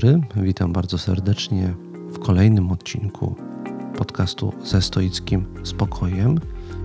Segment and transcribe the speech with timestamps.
[0.00, 1.74] dobry, witam bardzo serdecznie
[2.12, 3.34] w kolejnym odcinku
[3.98, 6.38] podcastu ze stoickim spokojem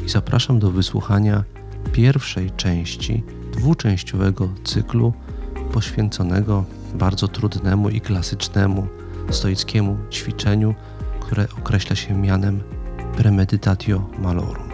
[0.06, 1.44] i zapraszam do wysłuchania
[1.92, 5.13] pierwszej części dwuczęściowego cyklu
[5.74, 8.88] poświęconego bardzo trudnemu i klasycznemu
[9.30, 10.76] stoickiemu ćwiczeniu,
[11.20, 12.64] które określa się mianem
[13.18, 14.70] premedytatio malorum.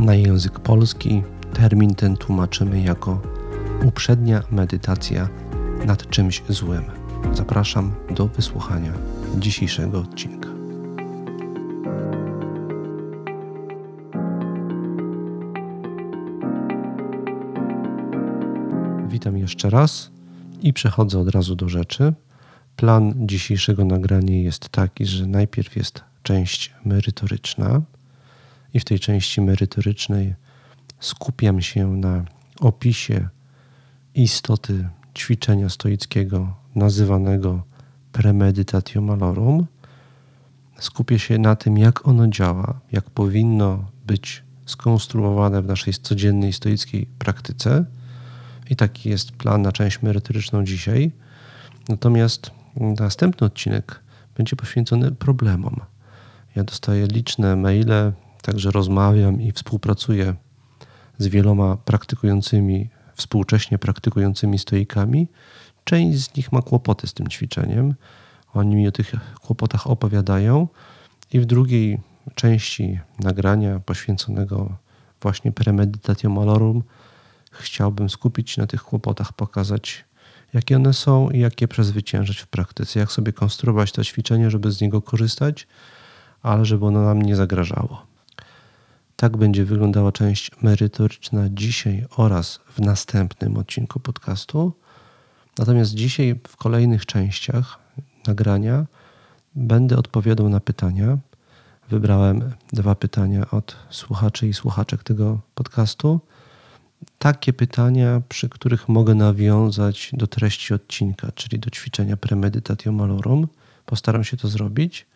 [0.00, 3.20] Na język polski termin ten tłumaczymy jako
[3.84, 5.28] uprzednia medytacja
[5.86, 6.97] nad czymś złym.
[7.32, 8.92] Zapraszam do wysłuchania
[9.38, 10.48] dzisiejszego odcinka.
[19.08, 20.10] Witam jeszcze raz
[20.62, 22.12] i przechodzę od razu do rzeczy.
[22.76, 27.82] Plan dzisiejszego nagrania jest taki, że najpierw jest część merytoryczna,
[28.74, 30.34] i w tej części merytorycznej
[31.00, 32.24] skupiam się na
[32.60, 33.28] opisie
[34.14, 37.62] istoty ćwiczenia stoickiego nazywanego
[38.12, 39.66] premedytatio malorum.
[40.78, 47.06] Skupię się na tym, jak ono działa, jak powinno być skonstruowane w naszej codziennej stoickiej
[47.18, 47.84] praktyce.
[48.70, 51.12] I taki jest plan na część merytoryczną dzisiaj.
[51.88, 54.00] Natomiast następny odcinek
[54.36, 55.80] będzie poświęcony problemom.
[56.56, 58.12] Ja dostaję liczne maile,
[58.42, 60.34] także rozmawiam i współpracuję
[61.18, 65.28] z wieloma praktykującymi współcześnie praktykującymi stoikami,
[65.88, 67.94] część z nich ma kłopoty z tym ćwiczeniem.
[68.54, 70.68] Oni mi o tych kłopotach opowiadają
[71.32, 72.00] i w drugiej
[72.34, 74.76] części nagrania poświęconego
[75.22, 76.82] właśnie premedytatio malorum
[77.50, 80.04] chciałbym skupić się na tych kłopotach, pokazać
[80.54, 84.72] jakie one są i jak je przezwyciężyć w praktyce, jak sobie konstruować to ćwiczenie, żeby
[84.72, 85.66] z niego korzystać,
[86.42, 88.06] ale żeby ono nam nie zagrażało.
[89.16, 94.72] Tak będzie wyglądała część merytoryczna dzisiaj oraz w następnym odcinku podcastu.
[95.58, 97.78] Natomiast dzisiaj w kolejnych częściach
[98.26, 98.86] nagrania
[99.54, 101.18] będę odpowiadał na pytania.
[101.90, 106.20] Wybrałem dwa pytania od słuchaczy i słuchaczek tego podcastu.
[107.18, 113.48] Takie pytania, przy których mogę nawiązać do treści odcinka, czyli do ćwiczenia premedytatio malorum.
[113.86, 115.06] Postaram się to zrobić.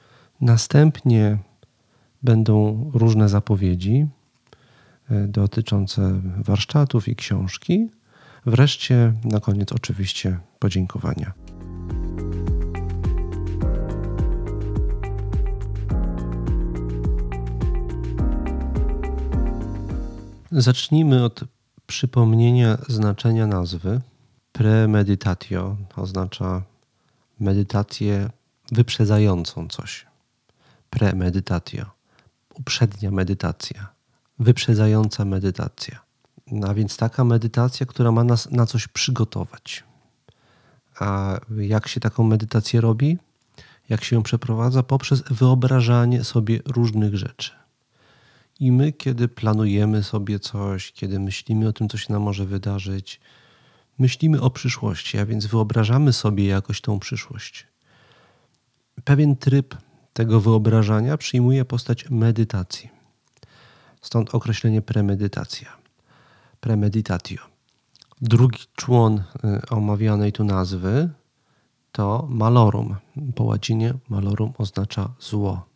[0.41, 1.38] Następnie
[2.22, 4.06] Będą różne zapowiedzi
[5.11, 7.88] e, dotyczące warsztatów i książki.
[8.47, 11.33] Wreszcie na koniec oczywiście podziękowania.
[20.51, 21.45] Zacznijmy od
[21.87, 24.01] przypomnienia znaczenia nazwy.
[24.53, 26.63] Premeditatio oznacza
[27.41, 28.31] medytację
[28.73, 30.07] wyprzedzającą coś.
[30.91, 31.87] Premedytatio
[32.55, 33.89] uprzednia medytacja,
[34.39, 36.12] wyprzedzająca medytacja.
[36.53, 39.85] No, a więc taka medytacja, która ma nas na coś przygotować.
[40.99, 43.19] A jak się taką medytację robi?
[43.89, 44.83] Jak się ją przeprowadza?
[44.83, 47.53] Poprzez wyobrażanie sobie różnych rzeczy.
[48.61, 53.21] I my, kiedy planujemy sobie coś, kiedy myślimy o tym, co się nam może wydarzyć,
[53.99, 57.67] myślimy o przyszłości, a więc wyobrażamy sobie jakoś tą przyszłość.
[59.05, 59.77] Pewien tryb
[60.12, 62.89] tego wyobrażania przyjmuje postać medytacji.
[64.03, 65.81] Stąd określenie premedytacja.
[66.62, 67.39] Premeditatio.
[68.21, 69.23] Drugi człon y,
[69.71, 71.09] omawianej tu nazwy
[71.93, 72.97] to malorum.
[73.34, 75.67] Po łacinie malorum oznacza zło,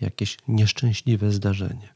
[0.00, 1.94] jakieś nieszczęśliwe zdarzenie.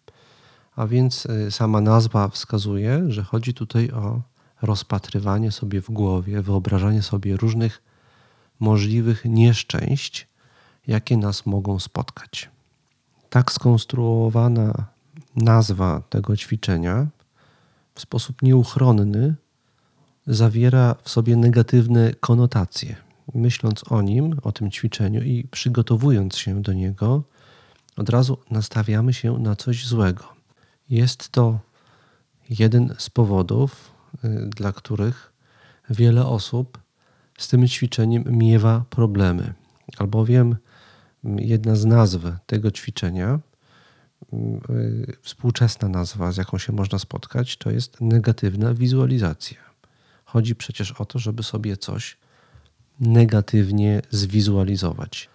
[0.77, 4.21] A więc y, sama nazwa wskazuje, że chodzi tutaj o
[4.63, 7.83] rozpatrywanie sobie w głowie, wyobrażanie sobie różnych
[8.61, 10.29] możliwych nieszczęść,
[10.87, 12.51] jakie nas mogą spotkać.
[13.29, 14.87] Tak skonstruowana
[15.37, 17.07] nazwa tego ćwiczenia
[18.01, 19.35] w sposób nieuchronny
[20.27, 22.97] zawiera w sobie negatywne konotacje.
[23.35, 27.23] Myśląc o nim, o tym ćwiczeniu i przygotowując się do niego,
[27.97, 30.25] od razu nastawiamy się na coś złego.
[30.91, 31.59] Jest to
[32.51, 33.93] jeden z powodów,
[34.25, 35.33] y, dla których
[35.91, 36.79] wiele osób
[37.39, 39.55] z tym ćwiczeniem miewa problemy,
[39.99, 40.57] albowiem
[41.25, 43.41] jedna z nazw tego ćwiczenia,
[45.23, 49.59] współczesna nazwa, z jaką się można spotkać, to jest negatywna wizualizacja.
[50.25, 52.17] Chodzi przecież o to, żeby sobie coś
[53.01, 55.29] negatywnie zwizualizować.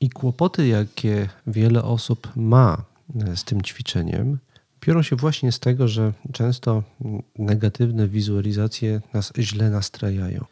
[0.00, 2.84] I kłopoty, jakie wiele osób ma
[3.32, 4.38] y, z tym ćwiczeniem,
[4.80, 6.82] biorą się właśnie z tego, że często
[7.38, 10.44] negatywne wizualizacje nas źle nastrajają.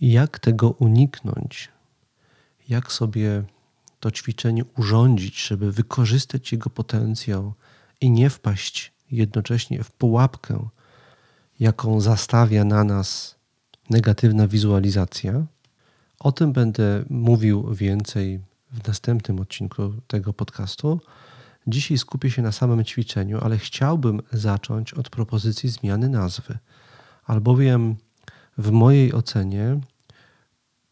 [0.00, 1.68] Jak tego uniknąć?
[2.68, 3.42] Jak sobie
[4.02, 7.54] to ćwiczenie urządzić, żeby wykorzystać jego potencjał
[8.00, 10.68] i nie wpaść jednocześnie w pułapkę,
[11.60, 13.34] jaką zastawia na nas
[13.90, 15.46] negatywna wizualizacja,
[16.18, 18.40] O tym będę mówił więcej
[18.72, 21.00] w następnym odcinku tego podcastu.
[21.66, 26.58] Dzisiaj skupię się na samym ćwiczeniu, ale chciałbym zacząć od propozycji zmiany nazwy,
[27.24, 27.96] albowiem
[28.58, 29.80] w mojej ocenie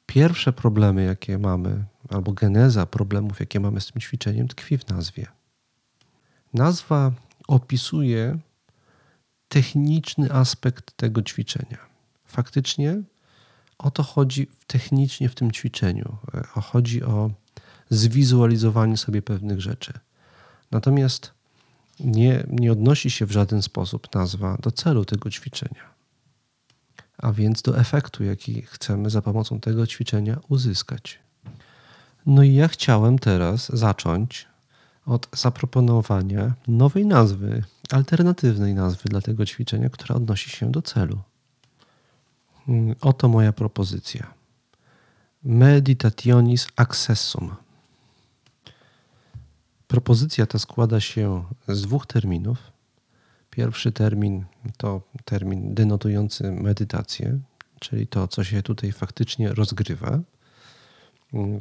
[0.07, 5.27] pierwsze problemy, jakie mamy, albo geneza problemów, jakie mamy z tym ćwiczeniem, tkwi w nazwie.
[6.55, 7.13] Nazwa
[7.49, 8.39] opisuje
[9.49, 11.79] techniczny aspekt tego ćwiczenia.
[12.25, 13.03] Faktycznie
[13.79, 16.17] o to chodzi technicznie w tym ćwiczeniu.
[16.63, 17.31] Chodzi o
[17.91, 19.93] zwizualizowanie sobie pewnych rzeczy.
[20.71, 21.33] Natomiast
[22.01, 25.95] nie, nie odnosi się w żaden sposób nazwa do celu tego ćwiczenia,
[27.19, 31.19] a więc do efektu, jaki chcemy za pomocą tego ćwiczenia uzyskać.
[32.31, 34.47] No i ja chciałem teraz zacząć
[35.07, 41.19] od zaproponowania nowej nazwy, alternatywnej nazwy dla tego ćwiczenia, która odnosi się do celu.
[42.69, 44.35] Mm, oto moja propozycja.
[45.43, 47.55] Meditationis accessum.
[49.89, 52.59] Propozycja ta składa się z dwóch terminów.
[53.51, 54.45] Pierwszy termin
[54.77, 57.39] to termin denotujący medytację,
[57.81, 60.21] czyli to, co się tutaj faktycznie rozgrywa.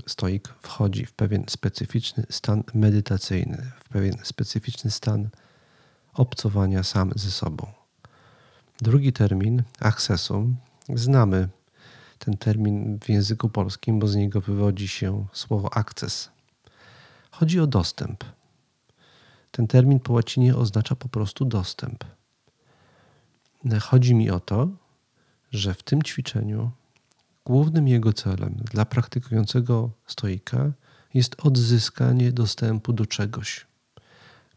[0.08, 5.30] Stoik wchodzi w pewien specyficzny stan medytacyjny, w pewien specyficzny stan
[6.14, 7.68] obcowania sam ze sobą.
[8.82, 10.56] Drugi termin, accessum,
[10.96, 11.50] znamy
[12.20, 16.30] ten termin w języku polskim, bo z niego wywodzi się słowo akces.
[17.32, 18.24] Chodzi o dostęp.
[19.52, 22.04] Ten termin po łacinie oznacza po prostu dostęp.
[23.82, 24.68] Chodzi mi o to,
[25.52, 26.72] że w tym ćwiczeniu
[27.50, 30.72] głównym jego celem dla praktykującego stoika
[31.14, 33.68] jest odzyskanie dostępu do czegoś.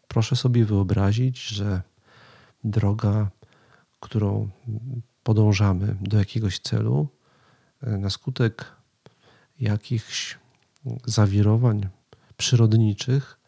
[0.09, 1.83] Proszę sobie wyobrazić, że
[2.65, 3.31] droga,
[4.01, 4.49] którą
[5.23, 7.09] podążamy do jakiegoś celu,
[7.83, 8.65] na skutek
[9.61, 10.39] jakichś
[11.05, 11.89] zawirowań
[12.37, 13.39] przyrodniczych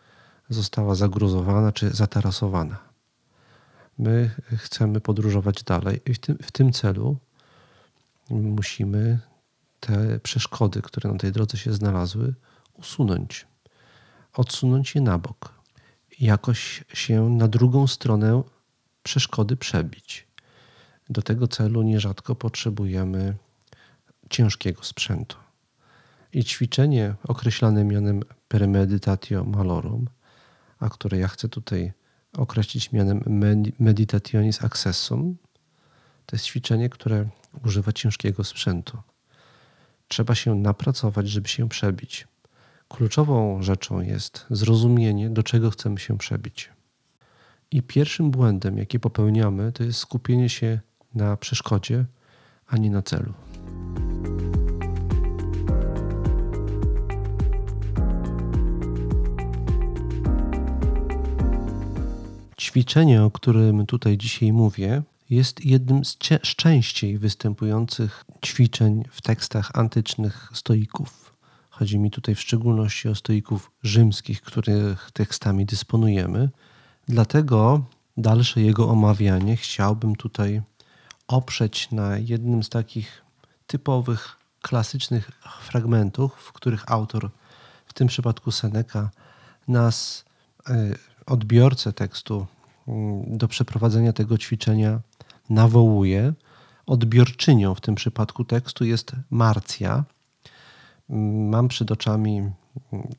[0.49, 2.79] została zagruzowana czy zatarasowana.
[3.99, 7.17] My chcemy podróżować dalej i w tym, w tym celu
[8.31, 9.21] musimy
[9.87, 12.35] te przeszkody, które na tej drodze się znalazły,
[12.73, 13.47] usunąć,
[14.33, 15.55] odsunąć je na bok,
[16.21, 18.43] jakoś się na drugą stronę
[19.03, 20.27] przeszkody przebić.
[21.11, 23.37] Do tego celu nierzadko potrzebujemy
[24.31, 25.37] ciężkiego sprzętu.
[26.33, 30.09] I ćwiczenie określane mianem premeditatio malorum,
[30.79, 31.93] a które ja chcę tutaj
[32.37, 33.21] określić mianem
[33.79, 35.37] meditationis accessum,
[36.27, 37.29] to jest ćwiczenie, które
[37.65, 38.99] używa ciężkiego sprzętu.
[40.15, 42.29] Trzeba się napracować, żeby się przebić.
[42.89, 46.71] Kluczową rzeczą jest zrozumienie, do czego chcemy się przebić.
[47.71, 50.81] I pierwszym błędem, jaki popełniamy, to jest skupienie się
[51.15, 52.05] na przeszkodzie,
[52.67, 53.33] a nie na celu.
[62.61, 66.17] Ćwiczenie, o którym tutaj dzisiaj mówię, jest jednym z,
[66.57, 71.35] częściej występujących ćwiczeń w tekstach antycznych stoików.
[71.71, 76.51] Chodzi mi tutaj w szczególności o stoików rzymskich, których tekstami dysponujemy.
[77.09, 77.85] Dlatego
[78.17, 80.63] dalsze jego omawianie chciałbym tutaj
[81.29, 83.25] oprzeć na jednym z takich
[83.67, 87.31] typowych, klasycznych fragmentów, w których autor,
[87.87, 89.11] w tym przypadku Seneca,
[89.69, 90.25] nas,
[90.69, 90.95] e,
[91.27, 92.47] odbiorcę tekstu,
[92.89, 95.01] mm, do przeprowadzenia tego ćwiczenia
[95.51, 96.33] nawołuje.
[96.87, 100.05] Odbiorczynią w tym przypadku tekstu jest Marcja.
[101.49, 102.51] Mam przed oczami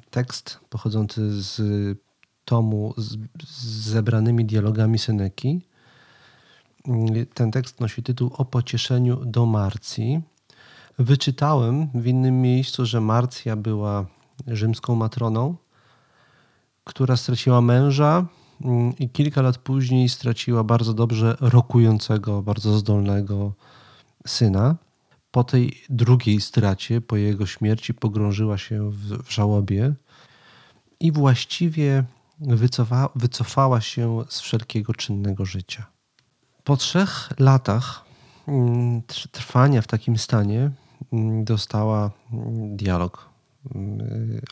[0.10, 1.62] tekst pochodzący z
[2.46, 3.18] tomu z,
[3.48, 5.62] z zebranymi dialogami Seneki.
[7.34, 10.22] Ten tekst nosi tytuł O pocieszeniu do Marcji.
[11.00, 14.06] Wyczytałem w innym miejscu, że Marcja była
[14.48, 15.56] rzymską matroną,
[16.84, 18.26] która straciła męża
[19.00, 23.54] i kilka lat później straciła bardzo dobrze rokującego, bardzo zdolnego
[24.28, 24.76] syna.
[25.32, 29.94] Po tej drugiej stracie, po jego śmierci, pogrążyła się w, w żałobie
[31.00, 32.04] i właściwie
[32.40, 35.86] wycofa, wycofała się z wszelkiego czynnego życia.
[36.64, 38.06] Po trzech latach
[38.48, 40.72] mm, trwania w takim stanie
[41.14, 43.30] mm, dostała mm, dialog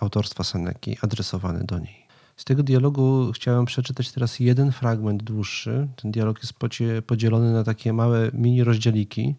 [0.01, 2.02] autorstwa Seneki adresowany do niej.
[2.35, 5.87] Z tego dialogu chciałem przeczytać teraz jeden fragment dłuższy.
[5.95, 6.53] Ten dialog jest
[7.07, 9.35] podzielony na takie małe mini rozdzieliki.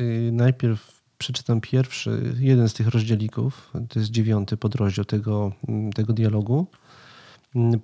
[0.00, 5.52] Y, najpierw przeczytam pierwszy, jeden z tych rozdzielików, to jest dziewiąty podrozdział tego,
[5.94, 6.66] tego dialogu.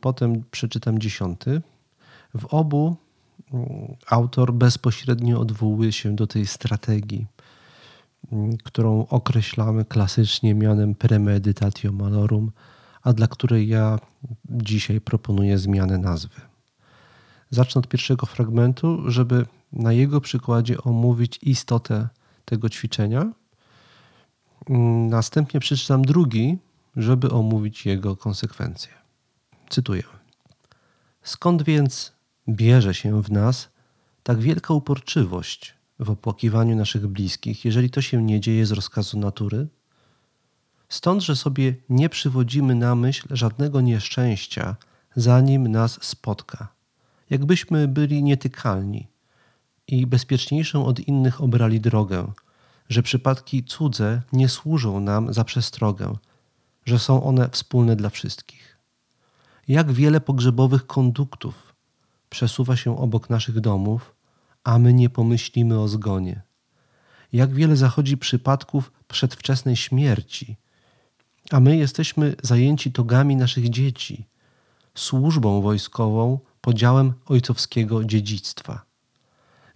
[0.00, 1.62] Potem przeczytam dziesiąty.
[2.35, 2.97] W obu
[4.06, 7.26] autor bezpośrednio odwołuje się do tej strategii
[8.64, 12.50] którą określamy klasycznie mianem premeditatio malorum,
[13.06, 13.98] a dla której ja
[14.44, 16.40] dzisiaj proponuję zmianę nazwy.
[17.50, 22.08] Zacznę od pierwszego fragmentu, żeby na jego przykładzie omówić istotę
[22.44, 23.32] tego ćwiczenia.
[25.08, 26.58] Następnie przeczytam drugi,
[26.96, 28.92] żeby omówić jego konsekwencje.
[29.68, 30.02] Cytuję.
[31.22, 32.12] Skąd więc
[32.48, 33.68] bierze się w nas
[34.22, 39.68] tak wielka uporczywość w opłakiwaniu naszych bliskich, jeżeli to się nie dzieje z rozkazu natury?
[40.88, 44.76] Stąd, że sobie nie przywodzimy na myśl żadnego nieszczęścia,
[45.16, 46.69] zanim nas spotka.
[47.31, 49.09] Jakbyśmy byli nietykalni
[49.88, 52.33] i bezpieczniejszą od innych obrali drogę,
[52.88, 56.16] że przypadki cudze nie służą nam za przestrogę,
[56.85, 58.78] że są one wspólne dla wszystkich.
[59.69, 61.75] Jak wiele pogrzebowych konduktów
[62.31, 64.14] przesuwa się obok naszych domów,
[64.64, 66.43] a my nie pomyślimy o zgonie.
[67.33, 70.57] Jak wiele zachodzi przypadków przedwczesnej śmierci,
[71.50, 74.26] a my jesteśmy zajęci togami naszych dzieci,
[74.95, 78.83] służbą wojskową, podziałem ojcowskiego dziedzictwa.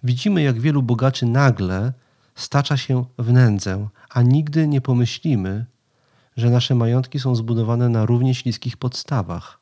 [0.03, 1.93] Widzimy, jak wielu bogaczy nagle
[2.35, 5.67] stacza się w nędzę, a nigdy nie pomyślimy,
[6.37, 9.61] że nasze majątki są zbudowane na równie śliskich podstawach.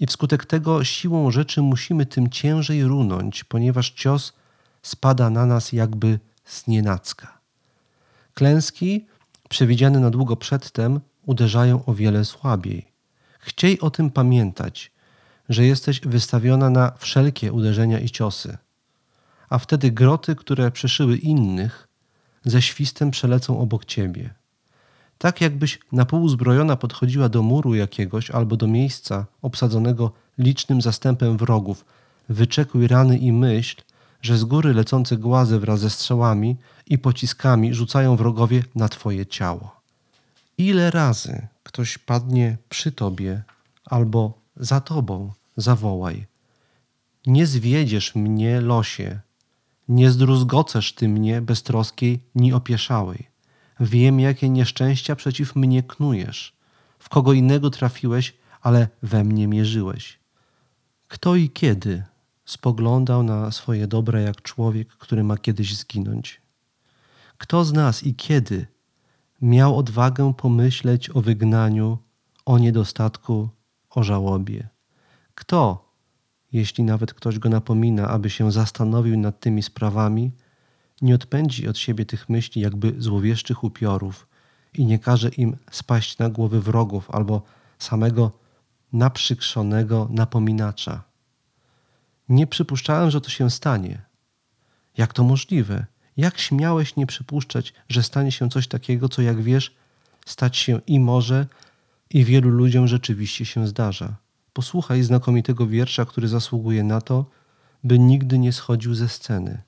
[0.00, 4.32] I wskutek tego siłą rzeczy musimy tym ciężej runąć, ponieważ cios
[4.82, 7.38] spada na nas jakby z nienacka.
[8.34, 9.06] Klęski,
[9.48, 12.92] przewidziane na długo przedtem, uderzają o wiele słabiej.
[13.40, 14.92] Chciej o tym pamiętać,
[15.48, 18.58] że jesteś wystawiona na wszelkie uderzenia i ciosy,
[19.48, 21.88] a wtedy groty, które przeszyły innych,
[22.44, 24.34] ze świstem przelecą obok ciebie.
[25.18, 31.36] Tak jakbyś na pół uzbrojona podchodziła do muru jakiegoś albo do miejsca obsadzonego licznym zastępem
[31.36, 31.84] wrogów,
[32.28, 33.82] wyczekuj rany i myśl,
[34.22, 39.81] że z góry lecące głazy wraz ze strzałami i pociskami rzucają wrogowie na twoje ciało.
[40.58, 43.42] Ile razy ktoś padnie przy tobie
[43.84, 46.26] albo za tobą, zawołaj.
[47.26, 49.20] Nie zwiedziesz mnie, losie,
[49.88, 53.32] nie zdruzgocesz ty mnie beztroskiej ni opieszałej.
[53.80, 56.56] Wiem, jakie nieszczęścia przeciw mnie knujesz.
[56.98, 60.18] W kogo innego trafiłeś, ale we mnie mierzyłeś.
[61.08, 62.02] Kto i kiedy
[62.44, 66.40] spoglądał na swoje dobre jak człowiek, który ma kiedyś zginąć?
[67.38, 68.66] Kto z nas i kiedy
[69.42, 71.98] miał odwagę pomyśleć o wygnaniu,
[72.46, 73.48] o niedostatku,
[73.90, 74.68] o żałobie?
[75.34, 75.92] Kto,
[76.52, 80.32] jeśli nawet ktoś go napomina, aby się zastanowił nad tymi sprawami,
[81.02, 84.28] nie odpędzi od siebie tych myśli jakby złowieszczych upiorów
[84.74, 87.42] i nie każe im spaść na głowy wrogów albo
[87.78, 88.30] samego
[88.92, 91.02] naprzykrzonego napominacza.
[92.28, 94.02] Nie przypuszczałem, że to się stanie.
[94.96, 95.86] Jak to możliwe?
[96.16, 99.74] Jak śmiałeś nie przypuszczać, że stanie się coś takiego, co jak wiesz,
[100.26, 101.46] stać się i może,
[102.10, 104.16] i wielu ludziom rzeczywiście się zdarza?
[104.52, 107.26] Posłuchaj znakomitego wiersza, który zasługuje na to,
[107.84, 109.62] by nigdy nie schodził ze sceny.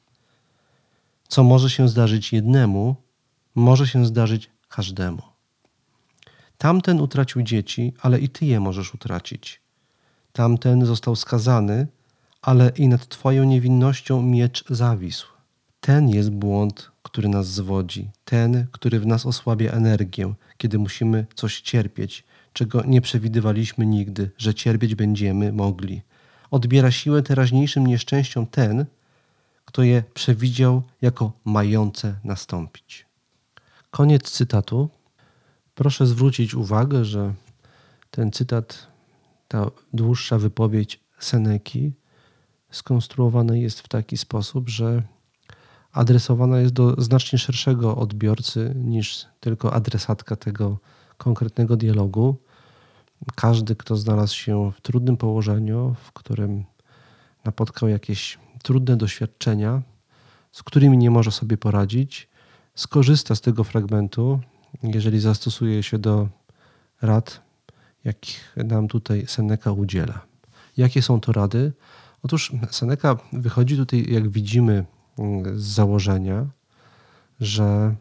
[1.29, 2.97] Co może się zdarzyć jednemu,
[3.55, 5.23] może się zdarzyć każdemu.
[6.59, 9.61] Tamten utracił dzieci, ale i ty je możesz utracić.
[10.33, 11.87] Tamten został skazany,
[12.43, 15.34] ale i nad Twoją niewinnością miecz zawisł.
[15.85, 21.61] Ten jest błąd, który nas zwodzi, ten, który w nas osłabia energię, kiedy musimy coś
[21.61, 26.03] cierpieć, czego nie przewidywaliśmy nigdy, że cierpieć będziemy mogli.
[26.51, 28.87] Odbiera siłę teraźniejszym nieszczęściom ten,
[29.65, 33.07] kto je przewidział jako mające nastąpić.
[33.91, 34.89] Koniec cytatu.
[35.75, 37.35] Proszę zwrócić uwagę, że
[38.11, 38.87] ten cytat,
[39.49, 41.93] ta dłuższa wypowiedź Seneki
[42.71, 45.03] skonstruowana jest w taki sposób, że
[45.95, 50.79] adresowana jest do znacznie szerszego odbiorcy niż tylko adresatka tego
[51.17, 52.37] konkretnego dialogu.
[53.35, 56.65] Każdy, kto znalazł się w trudnym położeniu, w którym
[57.45, 59.83] napotkał jakieś trudne doświadczenia,
[60.53, 62.29] z którymi nie może sobie poradzić,
[62.75, 64.41] skorzysta z tego fragmentu,
[64.83, 66.29] jeżeli zastosuje się do
[67.03, 67.41] rad,
[68.05, 70.27] jakich nam tutaj Seneca udziela.
[70.77, 71.73] Jakie są to rady?
[72.23, 74.85] Otóż Seneca wychodzi tutaj, jak widzimy,
[75.55, 76.47] z założenia,
[77.41, 77.95] że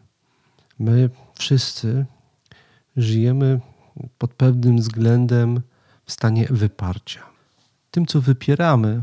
[0.78, 2.06] my wszyscy
[2.96, 3.60] żyjemy
[4.18, 5.60] pod pewnym względem
[6.04, 7.22] w stanie wyparcia.
[7.90, 9.02] Tym, co wypieramy,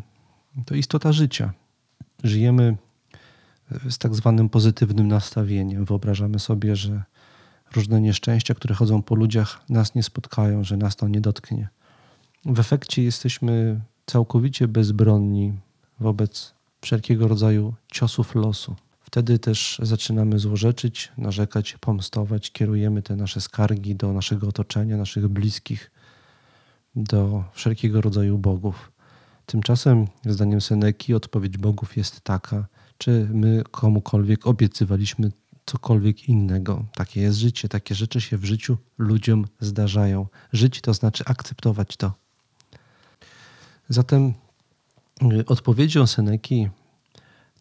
[0.65, 1.53] to istota życia.
[2.23, 2.77] Żyjemy
[3.89, 5.85] z tak zwanym pozytywnym nastawieniem.
[5.85, 7.03] Wyobrażamy sobie, że
[7.75, 11.69] różne nieszczęścia, które chodzą po ludziach, nas nie spotkają, że nas to nie dotknie.
[12.45, 15.53] W efekcie jesteśmy całkowicie bezbronni
[15.99, 18.75] wobec wszelkiego rodzaju ciosów losu.
[19.01, 25.91] Wtedy też zaczynamy złorzeczyć, narzekać, pomstować, kierujemy te nasze skargi do naszego otoczenia, naszych bliskich,
[26.95, 28.91] do wszelkiego rodzaju bogów.
[29.45, 32.65] Tymczasem, zdaniem Seneki, odpowiedź bogów jest taka,
[32.97, 35.31] czy my komukolwiek obiecywaliśmy
[35.65, 36.85] cokolwiek innego.
[36.95, 40.27] Takie jest życie, takie rzeczy się w życiu ludziom zdarzają.
[40.53, 42.13] Żyć to znaczy akceptować to.
[43.89, 44.33] Zatem
[45.45, 46.69] odpowiedzią Seneki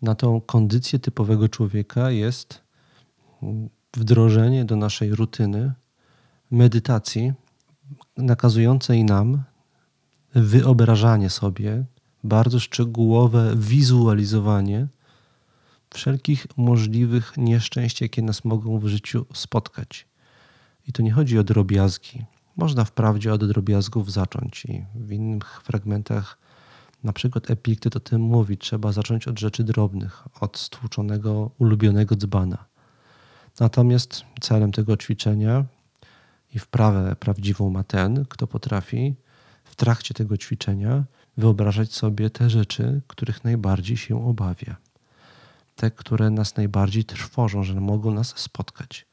[0.02, 2.62] na tą kondycję typowego człowieka jest
[3.96, 5.72] wdrożenie do naszej rutyny
[6.50, 7.32] medytacji
[8.16, 9.42] nakazującej nam
[10.34, 11.84] wyobrażanie sobie,
[12.24, 14.88] bardzo szczegółowe wizualizowanie
[15.94, 20.06] wszelkich możliwych nieszczęść, jakie nas mogą w życiu spotkać.
[20.88, 22.24] I to nie chodzi o drobiazgi.
[22.56, 26.38] Można wprawdzie od drobiazgów zacząć i w innych fragmentach,
[27.04, 32.64] na przykład Epiktet o tym mówi, trzeba zacząć od rzeczy drobnych, od stłuczonego, ulubionego dzbana.
[33.61, 35.64] Natomiast celem tego ćwiczenia
[36.54, 39.14] i wprawę prawdziwą ma ten, kto potrafi
[39.64, 41.04] w trakcie tego ćwiczenia
[41.37, 44.76] wyobrażać sobie te rzeczy, których najbardziej się obawia.
[45.76, 49.07] Te, które nas najbardziej trwożą, że mogą nas spotkać.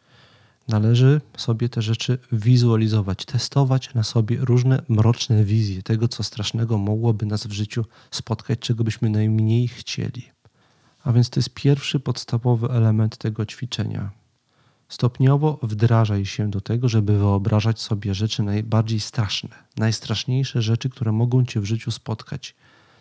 [0.68, 7.26] Należy sobie te rzeczy wizualizować, testować na sobie różne mroczne wizje tego, co strasznego mogłoby
[7.26, 10.30] nas w życiu spotkać, czego byśmy najmniej chcieli.
[11.04, 14.12] A więc to jest pierwszy podstawowy element tego ćwiczenia.
[14.90, 21.46] Stopniowo wdrażaj się do tego, żeby wyobrażać sobie rzeczy najbardziej straszne, najstraszniejsze rzeczy, które mogą
[21.46, 22.56] cię w życiu spotkać.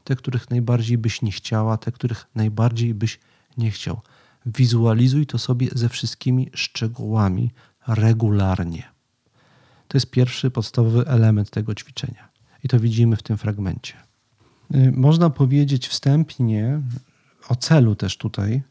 [0.05, 3.19] Te, których najbardziej byś nie chciała, te, których najbardziej byś
[3.57, 4.01] nie chciał.
[4.47, 7.51] Wizualizuj to sobie ze wszystkimi szczegółami
[7.87, 8.83] regularnie.
[9.89, 12.29] To jest pierwszy podstawowy element tego ćwiczenia.
[12.65, 13.95] I to widzimy w tym fragmencie.
[14.75, 16.81] Y, można powiedzieć wstępnie
[17.49, 18.63] o celu też tutaj.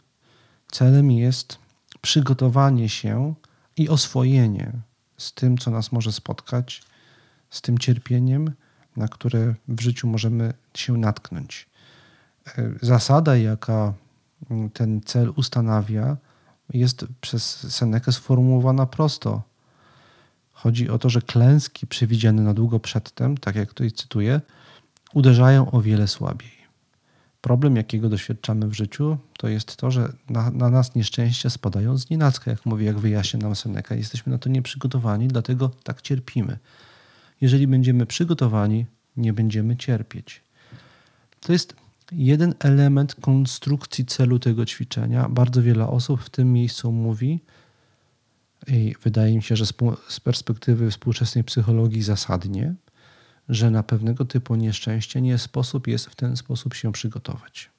[0.72, 1.58] Celem jest
[2.02, 3.34] przygotowanie się
[3.78, 4.72] i oswojenie
[5.18, 6.84] z tym, co nas może spotkać,
[7.50, 8.52] z tym cierpieniem,
[8.98, 11.70] na które w życiu możemy się natknąć.
[12.58, 13.94] E, zasada, jaka
[14.74, 16.18] ten cel ustanawia,
[16.74, 19.42] jest przez Senekę sformułowana prosto.
[20.52, 24.42] Chodzi o to, że klęski przewidziane na długo przedtem, tak jak tutaj cytuję,
[25.14, 26.56] uderzają o wiele słabiej.
[27.42, 32.10] Problem, jakiego doświadczamy w życiu, to jest to, że na, na nas nieszczęścia spadają z
[32.10, 33.96] nienacka, jak mówi, jak wyjaśnia nam Seneca.
[33.96, 36.60] Jesteśmy na to nieprzygotowani, dlatego tak cierpimy.
[37.42, 38.86] Jeżeli będziemy przygotowani,
[39.18, 40.44] nie będziemy cierpieć.
[41.42, 41.76] To jest
[42.12, 45.30] jeden element konstrukcji celu tego ćwiczenia.
[45.30, 47.40] Bardzo wiele osób w tym miejscu mówi,
[48.68, 49.66] i wydaje mi się, że
[50.10, 52.76] z perspektywy współczesnej psychologii zasadnie,
[53.50, 57.70] że na pewnego typu nieszczęście nie sposób jest w ten sposób się przygotować.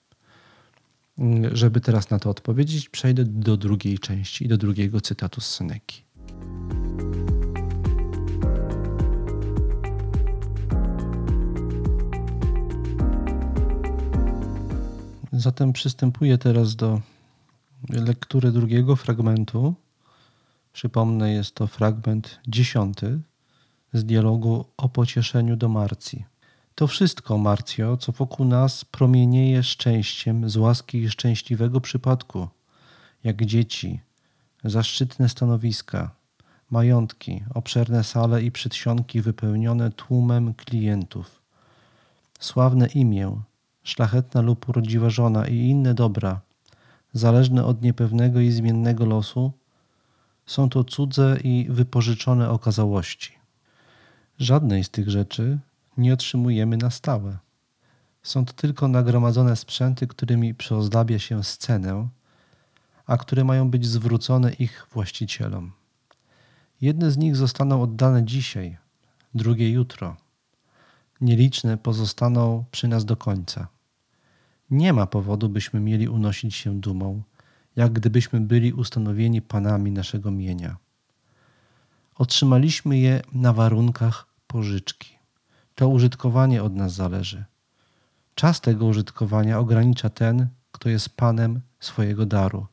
[1.53, 6.06] Żeby teraz na to odpowiedzieć, przejdę do drugiej części i do drugiego cytatu z Seneki.
[15.39, 17.01] Zatem przystępuję teraz do
[17.89, 19.75] lektury drugiego fragmentu.
[20.73, 23.21] Przypomnę, jest to fragment dziesiąty
[23.93, 26.25] z dialogu o pocieszeniu do Marcji.
[26.75, 32.49] To wszystko, Marcjo, co wokół nas promienieje szczęściem z łaski i szczęśliwego przypadku,
[33.25, 34.01] jak dzieci,
[34.65, 36.11] zaszczytne stanowiska,
[36.71, 41.43] majątki, obszerne sale i przedsionki wypełnione tłumem klientów,
[42.41, 43.41] sławne imię,
[43.89, 46.41] szlachetna lub urodziwa żona i inne dobra,
[47.13, 49.53] zależne od niepewnego i zmiennego losu,
[50.47, 53.33] są to cudze i wypożyczone okazałości.
[54.39, 55.59] Żadnej z tych rzeczy
[55.97, 57.39] nie otrzymujemy na stałe.
[58.23, 62.09] Są to tylko nagromadzone sprzęty, którymi przyozdabia się scenę,
[63.07, 65.73] a które mają być zwrócone ich właścicielom.
[66.81, 68.77] Jedne z nich zostaną oddane dzisiaj,
[69.35, 70.17] drugie jutro.
[71.21, 73.76] Nieliczne pozostaną przy nas do końca.
[74.71, 77.23] Nie ma powodu, byśmy mieli unosić się dumą,
[77.77, 80.77] jak gdybyśmy byli ustanowieni panami naszego mienia.
[82.15, 85.19] Otrzymaliśmy je na warunkach pożyczki.
[85.75, 87.45] To użytkowanie od nas zależy.
[88.35, 92.67] Czas tego użytkowania ogranicza ten, kto jest panem swojego daru.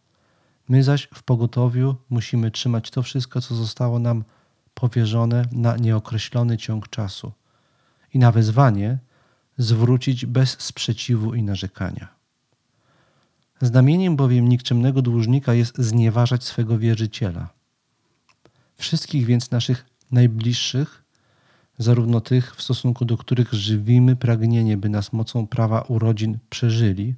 [0.69, 4.23] My zaś w pogotowiu musimy trzymać to wszystko, co zostało nam
[4.73, 7.31] powierzone na nieokreślony ciąg czasu
[8.13, 8.99] i na wezwanie
[9.57, 12.07] zwrócić bez sprzeciwu i narzekania.
[13.61, 17.49] Znamieniem bowiem nikczemnego dłużnika jest znieważać swego wierzyciela.
[18.77, 21.03] Wszystkich więc naszych najbliższych
[21.77, 27.15] zarówno tych, w stosunku do których żywimy pragnienie, by nas mocą prawa urodzin przeżyli,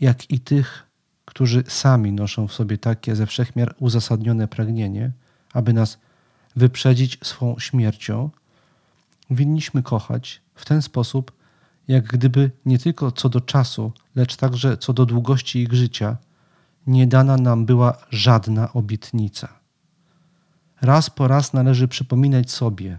[0.00, 0.86] jak i tych,
[1.24, 5.12] którzy sami noszą w sobie takie ze wszechmiar uzasadnione pragnienie,
[5.52, 5.98] aby nas
[6.56, 8.30] wyprzedzić swą śmiercią,
[9.30, 11.32] winniśmy kochać w ten sposób,
[11.88, 16.16] jak gdyby nie tylko co do czasu, lecz także co do długości ich życia,
[16.86, 19.48] nie dana nam była żadna obietnica.
[20.80, 22.98] Raz po raz należy przypominać sobie,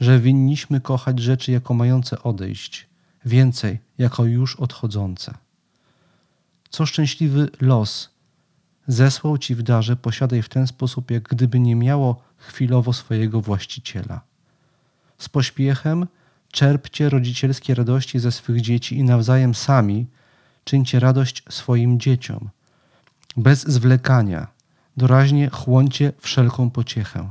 [0.00, 2.86] że winniśmy kochać rzeczy jako mające odejść,
[3.24, 5.34] więcej jako już odchodzące.
[6.70, 8.10] Co szczęśliwy los
[8.86, 14.20] zesłał ci w darze, posiadaj w ten sposób, jak gdyby nie miało chwilowo swojego właściciela.
[15.18, 16.06] Z pośpiechem
[16.50, 20.06] czerpcie rodzicielskie radości ze swych dzieci i nawzajem sami
[20.64, 22.50] czyńcie radość swoim dzieciom.
[23.36, 24.46] Bez zwlekania,
[24.96, 27.30] doraźnie chłoncie wszelką pociechę.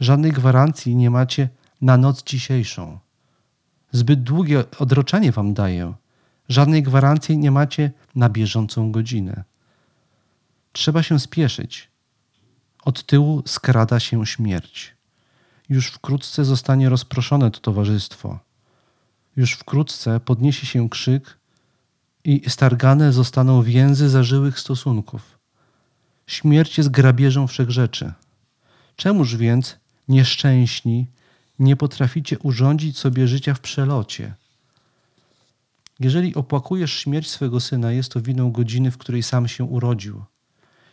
[0.00, 1.48] Żadnej gwarancji nie macie
[1.80, 2.98] na noc dzisiejszą.
[3.92, 5.94] Zbyt długie odroczenie wam daję.
[6.48, 9.44] Żadnej gwarancji nie macie na bieżącą godzinę.
[10.72, 11.90] Trzeba się spieszyć.
[12.84, 14.99] Od tyłu skrada się śmierć.
[15.70, 18.38] Już wkrótce zostanie rozproszone to towarzystwo.
[19.36, 21.38] Już wkrótce podniesie się krzyk
[22.24, 25.38] i stargane zostaną więzy zażyłych stosunków.
[26.26, 28.12] Śmierć jest grabieżą wszechrzeczy.
[28.96, 29.76] Czemuż więc
[30.08, 31.06] nieszczęśni
[31.58, 34.34] nie potraficie urządzić sobie życia w przelocie?
[36.00, 40.24] Jeżeli opłakujesz śmierć swego syna, jest to winą godziny, w której sam się urodził.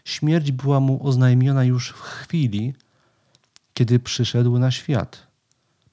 [0.05, 2.73] Śmierć była mu oznajmiona już w chwili,
[3.77, 5.27] kiedy przyszedł na świat.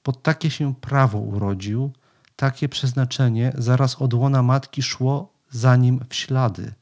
[0.03, 1.91] Pod takie się prawo urodził,
[2.35, 6.73] takie przeznaczenie zaraz od łona matki szło za nim w ślady.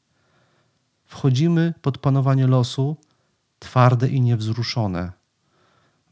[1.05, 2.97] Wchodzimy pod panowanie losu,
[3.59, 5.11] twarde i niewzruszone.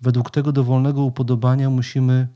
[0.02, 2.28] Według tego dowolnego upodobania musimy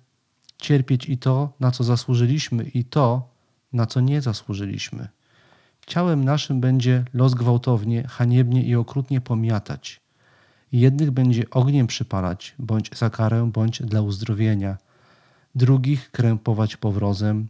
[0.57, 3.29] cierpieć i to, na co zasłużyliśmy, i to,
[3.73, 5.07] na co nie zasłużyliśmy.
[5.87, 10.04] Ciałem naszym będzie los gwałtownie, haniebnie i okrutnie pomiatać.
[10.71, 14.77] Jednych będzie ogniem przypalać, bądź za karę, bądź dla uzdrowienia.
[15.55, 17.47] Drugich krępować powrozem,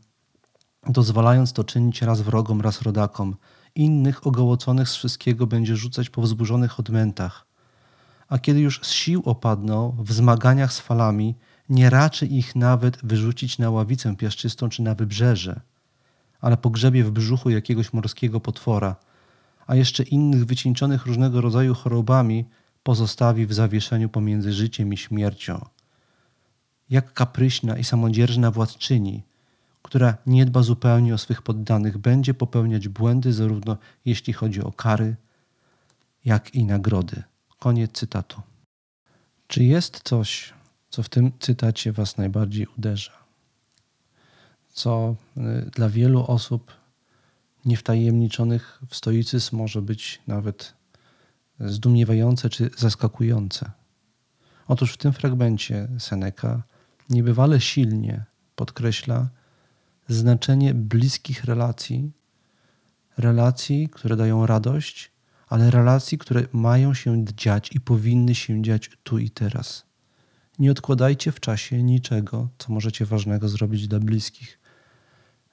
[0.89, 3.35] dozwalając to czynić raz wrogom, raz rodakom.
[3.75, 7.45] Innych ogołoconych z wszystkiego będzie rzucać po wzburzonych odmętach.
[8.27, 11.35] A kiedy już z sił opadną w zmaganiach z falami,
[11.69, 15.61] nie raczy ich nawet wyrzucić na ławicę piaszczystą czy na wybrzeże
[16.45, 18.95] ale pogrzebie w brzuchu jakiegoś morskiego potwora,
[19.67, 22.45] a jeszcze innych wycieńczonych różnego rodzaju chorobami
[22.85, 25.65] pozostawi w zawieszeniu pomiędzy życiem i śmiercią.
[26.89, 29.23] Jak kapryśna i samodzierżna władczyni,
[29.81, 35.15] która nie dba zupełnie o swych poddanych, będzie popełniać błędy zarówno jeśli chodzi o kary,
[36.25, 37.23] jak i nagrody.
[37.59, 38.41] Koniec cytatu.
[39.47, 40.53] Czy jest coś,
[40.89, 43.25] co w tym cytacie Was najbardziej uderza?
[44.75, 46.71] co y, dla wielu osób
[47.65, 50.73] niewtajemniczonych w stoicyzm może być nawet
[51.59, 53.71] zdumiewające czy zaskakujące.
[54.67, 56.63] Otóż w tym fragmencie Seneca
[57.09, 59.29] niebywale silnie podkreśla
[60.07, 62.11] znaczenie bliskich relacji,
[63.17, 65.11] relacji, które dają radość,
[65.47, 69.85] ale relacji, które mają się dziać i powinny się dziać tu i teraz.
[70.59, 74.59] Nie odkładajcie w czasie niczego, co możecie ważnego zrobić dla bliskich.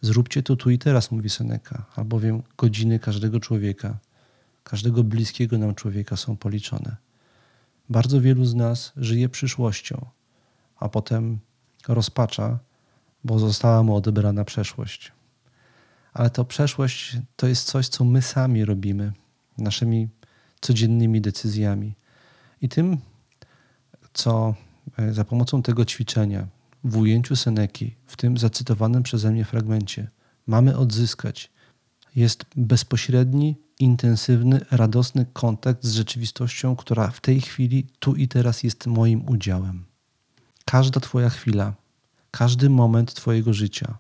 [0.01, 3.99] Zróbcie to tu i teraz, mówi Seneca, albowiem godziny każdego człowieka,
[4.65, 6.97] każdego bliskiego nam człowieka są policzone.
[7.89, 10.07] Bardzo wielu z nas żyje przyszłością,
[10.77, 11.39] a potem
[11.89, 12.59] rozpacza,
[13.25, 15.13] bo została mu odebrana przeszłość.
[16.13, 19.13] Ale to przeszłość to jest coś, co my sami robimy
[19.59, 20.09] naszymi
[20.61, 21.95] codziennymi decyzjami.
[22.63, 22.99] I tym,
[24.13, 24.55] co
[24.99, 26.47] e, za pomocą tego ćwiczenia,
[26.85, 30.11] w ujęciu Seneki, w tym zacytowanym przeze mnie fragmencie,
[30.47, 31.51] mamy odzyskać,
[32.17, 38.87] jest bezpośredni, intensywny, radosny kontakt z rzeczywistością, która w tej chwili, tu i teraz jest
[38.87, 39.85] moim udziałem.
[40.65, 41.75] Każda Twoja chwila,
[42.31, 43.99] każdy moment Twojego życia,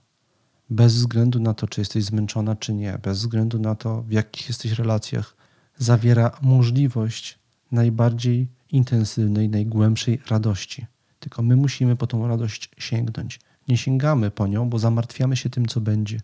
[0.71, 4.49] bez względu na to, czy jesteś zmęczona, czy nie, bez względu na to, w jakich
[4.49, 5.37] jesteś relacjach,
[5.79, 7.39] zawiera możliwość
[7.73, 10.87] najbardziej intensywnej, najgłębszej radości.
[11.19, 13.41] Tylko my musimy po tą radość sięgnąć.
[13.69, 16.21] Nie sięgamy po nią, bo zamartwiamy się tym, co będzie,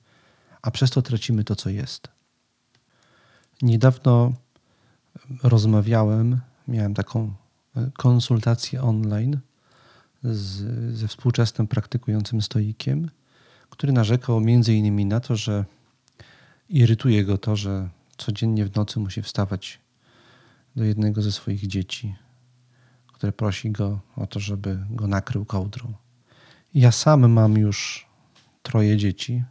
[0.62, 2.17] a przez to tracimy to, co jest.
[3.62, 4.32] Niedawno
[5.42, 7.32] rozmawiałem, miałem taką
[7.76, 9.38] e, konsultację online
[10.22, 13.10] z, ze współczesnym praktykującym stoikiem,
[13.70, 15.64] który narzekał między innymi na to, że
[16.68, 19.80] irytuje go to, że codziennie w nocy musi wstawać
[20.76, 22.14] do jednego ze swoich dzieci
[23.18, 25.92] który prosi go o to, żeby go nakrył kołdrą.
[26.74, 28.06] Ja sam mam już
[28.62, 29.44] troje dzieci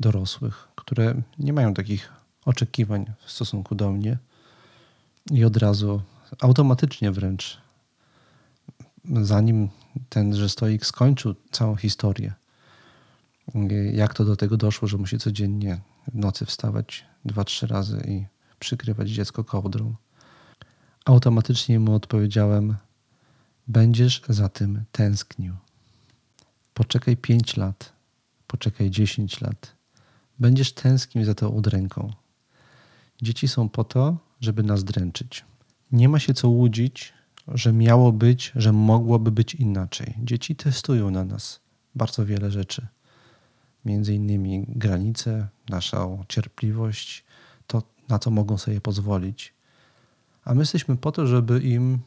[0.00, 2.12] dorosłych, które nie mają takich
[2.48, 4.18] oczekiwań w stosunku do mnie
[5.30, 6.02] i od razu,
[6.40, 7.58] automatycznie wręcz,
[9.22, 9.68] zanim
[10.08, 12.32] tenże stoik skończył całą historię,
[13.92, 15.80] jak to do tego doszło, że musi codziennie
[16.12, 18.26] w nocy wstawać dwa, trzy razy i
[18.58, 19.94] przykrywać dziecko kołdrą.
[21.04, 22.76] Automatycznie mu odpowiedziałem:
[23.66, 25.54] Będziesz za tym tęsknił.
[26.74, 27.92] Poczekaj pięć lat,
[28.46, 29.74] poczekaj dziesięć lat.
[30.38, 32.12] Będziesz tęsknił za tą udręką.
[33.22, 35.44] Dzieci są po to, żeby nas dręczyć.
[35.92, 37.12] Nie ma się co łudzić,
[37.48, 40.14] że miało być, że mogłoby być inaczej.
[40.22, 41.60] Dzieci testują na nas
[41.94, 42.86] bardzo wiele rzeczy.
[43.84, 47.24] Między innymi granice, naszą cierpliwość,
[47.66, 49.54] to na co mogą sobie pozwolić.
[50.44, 51.98] A my jesteśmy po to, żeby im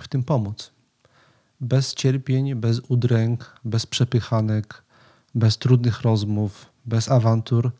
[0.00, 0.70] w tym pomóc.
[1.60, 4.82] Bez cierpień, bez udręk, bez przepychanek,
[5.34, 7.72] bez trudnych rozmów, bez awantur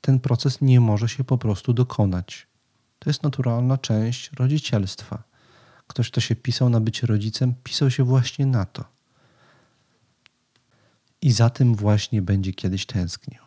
[0.00, 2.46] ten proces nie może się po prostu dokonać.
[2.98, 5.22] To jest naturalna część rodzicielstwa.
[5.86, 8.84] Ktoś, kto się pisał na bycie rodzicem, pisał się właśnie na to.
[11.22, 13.40] I za tym właśnie będzie kiedyś tęsknił.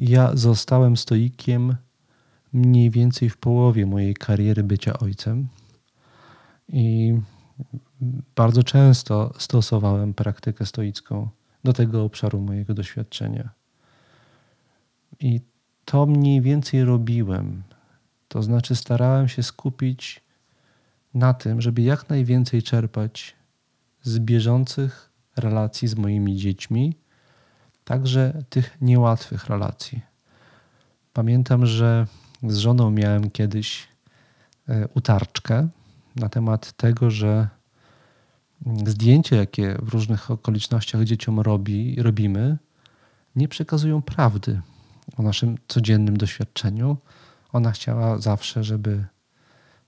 [0.00, 1.76] Ja zostałem stoikiem
[2.52, 5.48] mniej więcej w połowie mojej kariery bycia ojcem
[6.68, 7.14] i
[8.36, 11.28] bardzo często stosowałem praktykę stoicką
[11.64, 13.50] do tego obszaru mojego doświadczenia.
[15.20, 15.40] I
[15.84, 17.62] to mniej więcej robiłem.
[18.28, 20.20] To znaczy, starałem się skupić
[21.14, 23.34] na tym, żeby jak najwięcej czerpać
[24.02, 26.96] z bieżących relacji z moimi dziećmi,
[27.84, 30.00] także tych niełatwych relacji.
[31.12, 32.06] Pamiętam, że
[32.42, 33.88] z żoną miałem kiedyś
[34.68, 35.68] e, utarczkę
[36.16, 37.48] na temat tego, że
[38.86, 42.58] zdjęcia, jakie w różnych okolicznościach dzieciom robi, robimy,
[43.36, 44.60] nie przekazują prawdy
[45.16, 46.96] o naszym codziennym doświadczeniu.
[47.52, 49.04] Ona chciała zawsze, żeby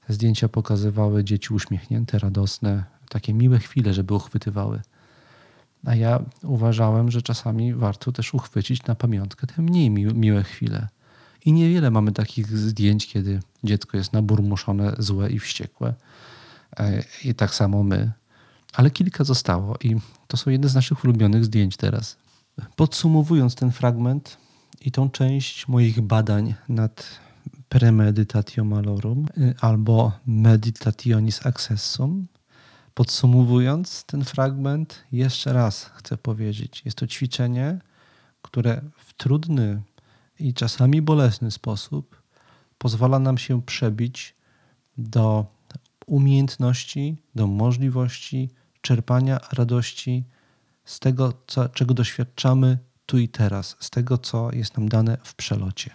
[0.06, 4.82] te zdjęcia pokazywały dzieci uśmiechnięte, radosne, takie miłe chwile, żeby uchwytywały.
[5.84, 10.88] A ja uważałem, że czasami warto też uchwycić na pamiątkę te mniej miłe chwile.
[11.44, 15.94] I niewiele mamy takich zdjęć, kiedy dziecko jest naburmuszone, złe i wściekłe.
[16.76, 18.12] E, I tak samo my.
[18.72, 22.16] Ale kilka zostało i to są jedne z naszych ulubionych zdjęć teraz.
[22.76, 24.36] Podsumowując ten fragment
[24.80, 27.20] i tą część moich badań nad
[27.68, 32.26] premeditatio malorum y, albo meditationis accessum,
[32.94, 37.78] podsumowując ten fragment, jeszcze raz chcę powiedzieć, jest to ćwiczenie,
[38.42, 39.82] które w trudny
[40.38, 42.22] i czasami bolesny sposób
[42.78, 44.34] pozwala nam się przebić
[44.98, 45.46] do
[46.06, 50.24] umiejętności, do możliwości czerpania radości
[50.84, 55.34] z tego, co, czego doświadczamy tu i teraz, z tego, co jest nam dane w
[55.34, 55.90] przelocie.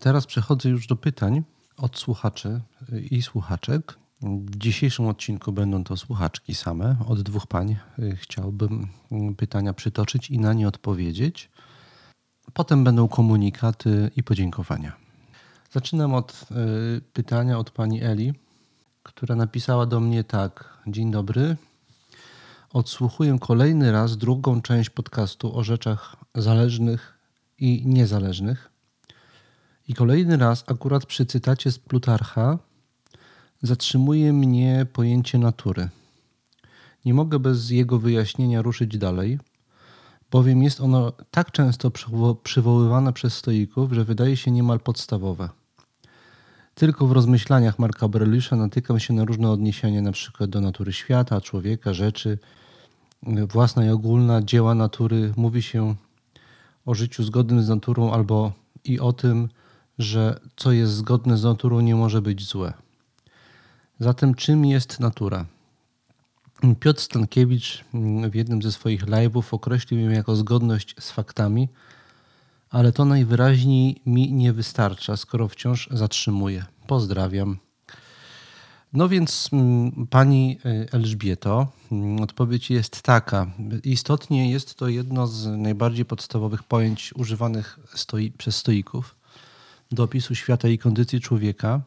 [0.00, 1.42] Teraz przechodzę już do pytań
[1.76, 2.60] od słuchaczy
[3.10, 3.98] i słuchaczek.
[4.22, 6.96] W dzisiejszym odcinku będą to słuchaczki same.
[7.06, 7.76] Od dwóch pań
[8.14, 8.88] chciałbym
[9.36, 11.50] pytania przytoczyć i na nie odpowiedzieć.
[12.52, 15.05] Potem będą komunikaty i podziękowania.
[15.76, 16.46] Zaczynam od
[16.96, 18.34] y, pytania od pani Eli,
[19.02, 21.56] która napisała do mnie tak: Dzień dobry.
[22.72, 27.18] Odsłuchuję kolejny raz drugą część podcastu o rzeczach zależnych
[27.58, 28.70] i niezależnych.
[29.88, 32.58] I kolejny raz, akurat przy cytacie z Plutarcha,
[33.62, 35.88] zatrzymuje mnie pojęcie natury.
[37.04, 39.38] Nie mogę bez jego wyjaśnienia ruszyć dalej,
[40.30, 41.90] bowiem jest ono tak często
[42.42, 45.48] przywoływane przez stoików, że wydaje się niemal podstawowe.
[46.78, 51.94] Tylko w rozmyślaniach Marka Aureliusza natykam się na różne odniesienia, przykład do natury świata, człowieka,
[51.94, 52.38] rzeczy,
[53.48, 55.32] własna i ogólna, dzieła natury.
[55.36, 55.94] Mówi się
[56.86, 58.52] o życiu zgodnym z naturą albo
[58.84, 59.48] i o tym,
[59.98, 62.72] że co jest zgodne z naturą nie może być złe.
[63.98, 65.46] Zatem czym jest natura?
[66.80, 67.84] Piotr Stankiewicz
[68.30, 71.68] w jednym ze swoich live'ów określił ją jako zgodność z faktami,
[72.70, 76.64] ale to najwyraźniej mi nie wystarcza, skoro wciąż zatrzymuję.
[76.86, 77.58] Pozdrawiam.
[78.92, 83.46] No więc mm, pani y, Elżbieto, mm, odpowiedź jest taka.
[83.84, 89.16] Istotnie jest to jedno z najbardziej podstawowych pojęć używanych stoi, przez stoików
[89.92, 91.80] do opisu świata i kondycji człowieka.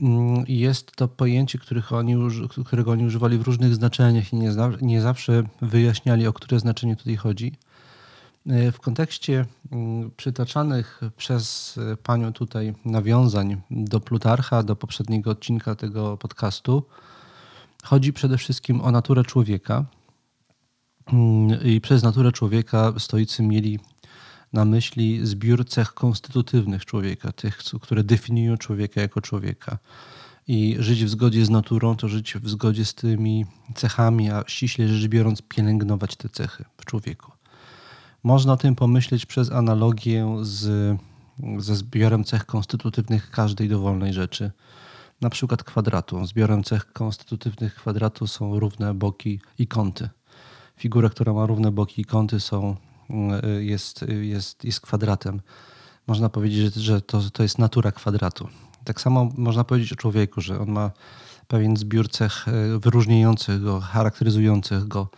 [0.00, 1.58] Mm, jest to pojęcie,
[1.90, 2.16] oni,
[2.66, 7.16] którego oni używali w różnych znaczeniach i nie, nie zawsze wyjaśniali, o które znaczenie tutaj
[7.16, 7.52] chodzi.
[8.46, 16.16] E, w kontekście mm, przytaczanych przez panią tutaj nawiązań do Plutarcha, do poprzedniego odcinka tego
[16.16, 16.82] podcastu,
[17.84, 19.84] Chodzi przede wszystkim o naturę człowieka.
[21.12, 23.78] Mm, I przez naturę człowieka stoicy mieli
[24.52, 29.78] na myśli zbiór cech konstytutywnych człowieka, tych, które definiują człowieka jako człowieka.
[30.48, 34.88] I żyć w zgodzie z naturą to żyć w zgodzie z tymi cechami, a ściśle
[34.88, 37.33] rzecz biorąc, pielęgnować te cechy w człowieku.
[38.24, 40.96] Można o tym pomyśleć przez analogię z,
[41.58, 44.50] ze zbiorem cech konstytutywnych każdej dowolnej rzeczy.
[45.20, 46.26] Na przykład kwadratu.
[46.26, 50.08] Zbiorem cech konstytutywnych kwadratu są równe boki i kąty.
[50.76, 52.76] Figura, która ma równe boki i kąty są,
[53.60, 55.40] jest, jest, jest kwadratem.
[56.06, 58.48] Można powiedzieć, że to, to jest natura kwadratu.
[58.84, 60.90] Tak samo można powiedzieć o człowieku, że on ma
[61.48, 65.08] pewien zbiór cech e, wyróżniających go, charakteryzujących go.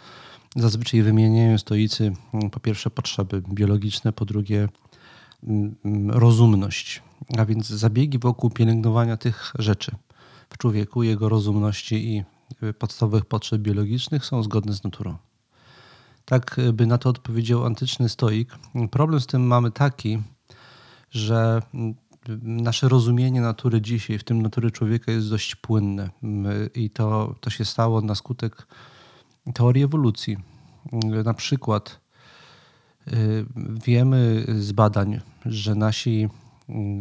[0.56, 4.68] Zazwyczaj wymieniają stoicy mm, po pierwsze potrzeby biologiczne, po drugie
[5.42, 7.02] mm, mm, rozumność,
[7.38, 9.92] a więc zabiegi wokół pielęgnowania tych rzeczy
[10.50, 12.24] w człowieku, jego rozumności i
[12.66, 15.16] y, podstawowych potrzeb biologicznych są zgodne z naturą.
[16.24, 18.58] Tak y, by na to odpowiedział antyczny stoik.
[18.90, 20.22] Problem z tym mamy taki,
[21.10, 21.62] że
[22.42, 26.10] nasze rozumienie natury dzisiaj, w tym natury człowieka, jest dość płynne.
[26.74, 28.66] I to, to się stało na skutek
[29.54, 30.36] teorii ewolucji.
[31.24, 32.00] Na przykład
[33.08, 33.46] y,
[33.84, 36.28] wiemy z badań, że nasi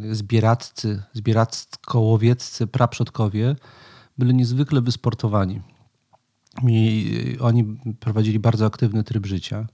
[0.09, 3.55] y, zbieraccy, zbieracko-łowieccy praprzodkowie
[4.17, 5.61] byli niezwykle wysportowani.
[6.67, 9.67] I oni prowadzili bardzo aktywny tryb życia.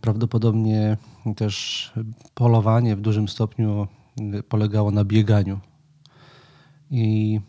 [0.00, 0.96] Prawdopodobnie
[1.36, 1.92] też
[2.34, 3.86] polowanie w dużym stopniu
[4.48, 5.60] polegało na bieganiu.
[6.90, 7.40] I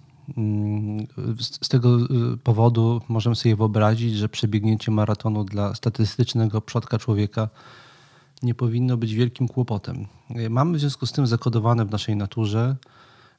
[1.62, 7.50] z tego y, powodu możemy sobie wyobrazić, że przebiegnięcie maratonu dla statystycznego przodka człowieka
[8.44, 10.06] nie powinno być wielkim kłopotem.
[10.50, 12.76] Mamy w związku z tym zakodowane w naszej naturze,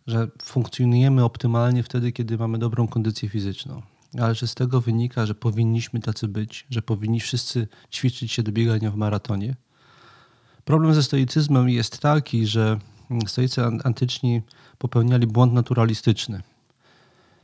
[0.06, 3.82] że funkcjonujemy optymalnie wtedy, kiedy mamy dobrą kondycję fizyczną.
[4.20, 8.52] Ale czy z tego wynika, że powinniśmy tacy być, że powinni wszyscy ćwiczyć się do
[8.52, 9.56] biegania w maratonie?
[10.64, 12.78] Problem ze stoicyzmem jest taki, że
[13.26, 14.42] stoicy antyczni
[14.78, 16.42] popełniali błąd naturalistyczny.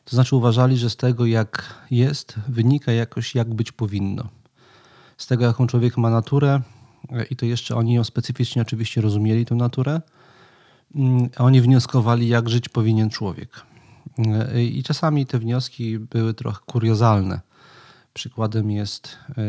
[0.05, 4.29] To znaczy uważali, że z tego jak jest, wynika jakoś jak być powinno.
[5.17, 6.61] Z tego jaką człowiek ma naturę
[7.11, 10.01] e, i to jeszcze oni ją specyficznie oczywiście rozumieli, tę naturę,
[10.95, 13.63] mm, a oni wnioskowali jak żyć powinien człowiek.
[14.19, 17.41] E, I czasami te wnioski były trochę kuriozalne.
[18.15, 19.43] Przykładem jest e,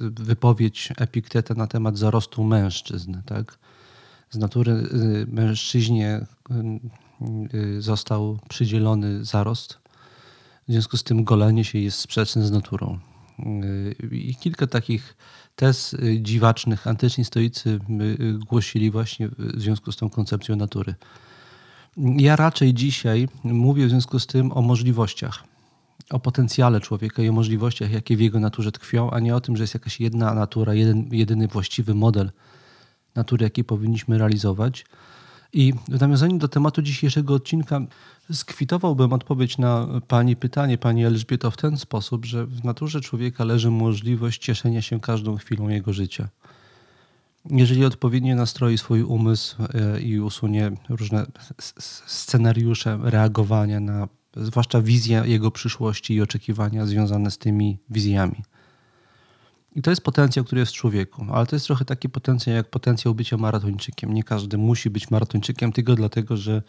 [0.00, 3.22] wypowiedź Epikteta na temat zarostu mężczyzn.
[3.26, 3.58] Tak?
[4.32, 4.88] z natury
[5.26, 6.26] mężczyźnie
[7.78, 9.78] został przydzielony zarost.
[10.68, 12.98] W związku z tym golenie się jest sprzeczne z naturą.
[14.12, 15.16] I kilka takich
[15.56, 17.78] tez dziwacznych antyczni stoicy
[18.48, 20.94] głosili właśnie w związku z tą koncepcją natury.
[21.96, 25.44] Ja raczej dzisiaj mówię w związku z tym o możliwościach,
[26.10, 29.56] o potencjale człowieka i o możliwościach, jakie w jego naturze tkwią, a nie o tym,
[29.56, 32.30] że jest jakaś jedna natura, jeden, jedyny właściwy model
[33.14, 34.84] natury, jakie powinniśmy realizować.
[35.52, 37.80] I w nawiązaniu do tematu dzisiejszego odcinka
[38.32, 43.70] skwitowałbym odpowiedź na Pani pytanie, Pani Elżbieto, w ten sposób, że w naturze człowieka leży
[43.70, 46.28] możliwość cieszenia się każdą chwilą jego życia.
[47.50, 51.26] Jeżeli odpowiednio nastroi swój umysł e, i usunie różne
[52.06, 58.42] scenariusze reagowania na zwłaszcza wizję jego przyszłości i oczekiwania związane z tymi wizjami.
[59.76, 62.70] I to jest potencjał, który jest w człowieku, ale to jest trochę taki potencjał jak
[62.70, 64.14] potencjał bycia maratończykiem.
[64.14, 66.62] Nie każdy musi być maratończykiem tylko dlatego, że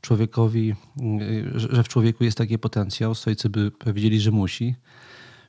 [0.00, 0.74] człowiekowi,
[1.54, 3.14] że w człowieku jest taki potencjał.
[3.14, 4.74] Stoicy by powiedzieli, że musi.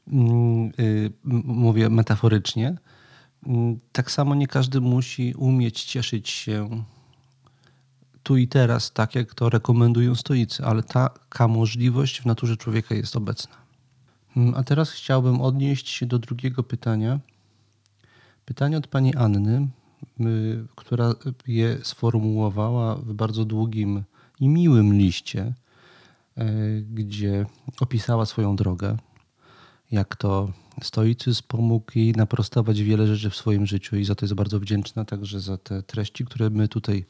[0.08, 1.12] Mm, y,
[1.44, 2.78] mówię metaforycznie.
[3.46, 6.84] Mm, tak samo nie każdy musi umieć cieszyć się
[8.24, 13.16] tu i teraz, tak jak to rekomendują stoicy, ale taka możliwość w naturze człowieka jest
[13.16, 13.67] obecna.
[14.38, 17.20] Mm, a teraz chciałbym odnieść się do drugiego pytania.
[18.46, 19.68] Pytanie od pani Anny,
[20.76, 21.16] która
[21.48, 24.04] je sformułowała w bardzo długim
[24.40, 25.54] i miłym liście,
[26.38, 26.46] e,
[26.82, 27.46] gdzie
[27.80, 28.98] opisała swoją drogę,
[29.92, 30.52] jak to
[30.84, 35.06] stoicyzm pomógł jej naprostować wiele rzeczy w swoim życiu i za to jest bardzo wdzięczna
[35.06, 37.06] także za te treści, które my tutaj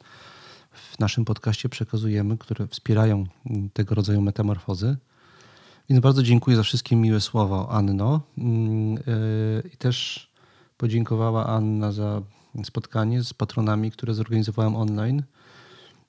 [0.71, 3.25] w naszym podcaście przekazujemy, które wspierają
[3.73, 4.97] tego rodzaju metamorfozy.
[5.89, 8.21] Więc bardzo dziękuję za wszystkie miłe słowa, Anno.
[8.37, 10.27] Mm, e, I też
[10.77, 12.21] podziękowała Anna za
[12.63, 15.23] spotkanie z patronami, które zorganizowałem online.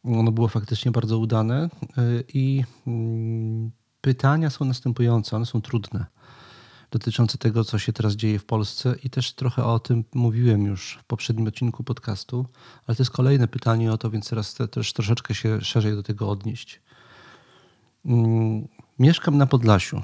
[0.05, 1.69] Ono było faktycznie bardzo udane e,
[2.35, 3.71] i mm,
[4.01, 6.07] pytania są następujące, one są trudne,
[6.91, 10.99] dotyczące tego, co się teraz dzieje w Polsce i też trochę o tym mówiłem już
[11.01, 12.47] w poprzednim odcinku podcastu,
[12.87, 16.31] ale to jest kolejne pytanie o to, więc teraz też troszeczkę się szerzej do tego
[16.31, 16.81] odnieść.
[18.99, 20.03] Mieszkam na Podlasiu.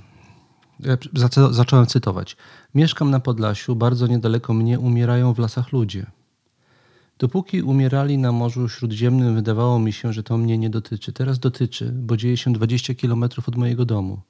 [1.50, 2.36] Zacząłem cytować.
[2.74, 6.06] Mieszkam na Podlasiu, bardzo niedaleko mnie umierają w lasach ludzie.
[7.18, 11.12] Dopóki umierali na Morzu Śródziemnym, wydawało mi się, że to mnie nie dotyczy.
[11.12, 14.20] Teraz dotyczy, bo dzieje się 20 kilometrów od mojego domu.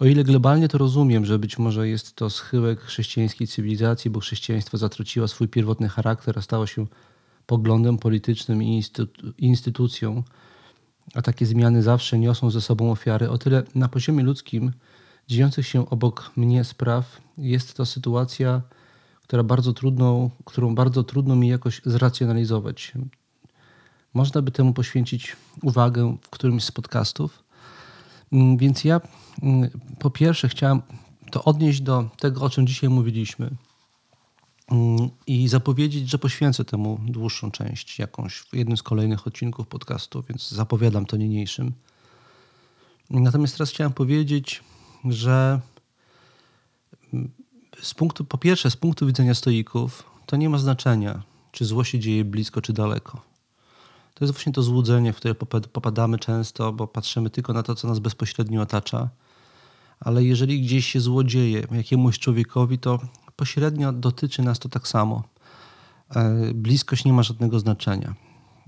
[0.00, 4.78] O ile globalnie to rozumiem, że być może jest to schyłek chrześcijańskiej cywilizacji, bo chrześcijaństwo
[4.78, 6.86] zatraciło swój pierwotny charakter, a stało się
[7.46, 8.82] poglądem politycznym i
[9.38, 10.22] instytucją,
[11.14, 14.72] a takie zmiany zawsze niosą ze sobą ofiary, o tyle na poziomie ludzkim
[15.28, 18.62] dziejących się obok mnie spraw jest to sytuacja,
[19.22, 22.92] która bardzo trudną, którą bardzo trudno mi jakoś zracjonalizować.
[24.14, 27.44] Można by temu poświęcić uwagę w którymś z podcastów.
[28.32, 29.00] Mm, więc ja
[29.42, 30.82] mm, po pierwsze chciałem
[31.30, 33.50] to odnieść do tego, o czym dzisiaj mówiliśmy
[35.26, 40.50] i zapowiedzieć, że poświęcę temu dłuższą część jakąś w jednym z kolejnych odcinków podcastu, więc
[40.50, 41.72] zapowiadam to niniejszym.
[43.10, 44.62] Natomiast teraz chciałem powiedzieć,
[45.04, 45.60] że
[47.82, 51.98] z punktu, po pierwsze, z punktu widzenia stoików, to nie ma znaczenia, czy zło się
[51.98, 53.20] dzieje blisko, czy daleko.
[54.14, 55.34] To jest właśnie to złudzenie, w które
[55.72, 59.08] popadamy często, bo patrzymy tylko na to, co nas bezpośrednio otacza.
[60.00, 62.98] Ale jeżeli gdzieś się zło dzieje jakiemuś człowiekowi, to
[63.38, 65.22] pośrednio dotyczy nas to tak samo.
[66.16, 68.14] E, bliskość nie ma żadnego znaczenia.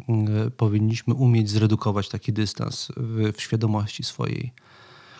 [0.08, 4.52] E, powinniśmy umieć zredukować taki dystans w, w świadomości swojej.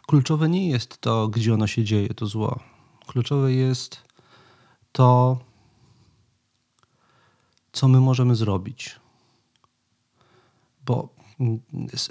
[0.07, 2.61] Kluczowe nie jest to, gdzie ono się dzieje, to zło.
[3.07, 4.03] Kluczowe jest
[4.93, 5.39] to,
[7.73, 9.01] co my możemy zrobić.
[10.87, 11.09] Bo
[11.41, 11.61] mm,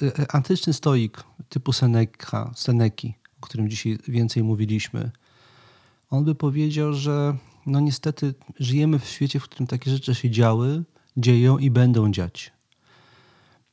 [0.02, 5.12] e, antyczny stoik typu Seneca, Seneki, o którym dzisiaj więcej mówiliśmy,
[6.10, 10.84] on by powiedział, że no niestety żyjemy w świecie, w którym takie rzeczy się działy,
[11.18, 12.52] dzieją i będą dziać.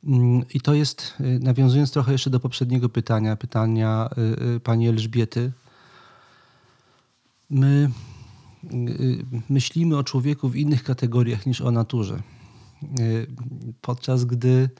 [0.04, 4.88] Mm, I to jest, y, nawiązując trochę jeszcze do poprzedniego pytania, pytania y, y, pani
[4.88, 5.52] Elżbiety,
[7.50, 7.90] my
[9.48, 12.22] myślimy o człowieku w innych kategoriach niż o naturze.
[13.80, 14.70] Podczas gdy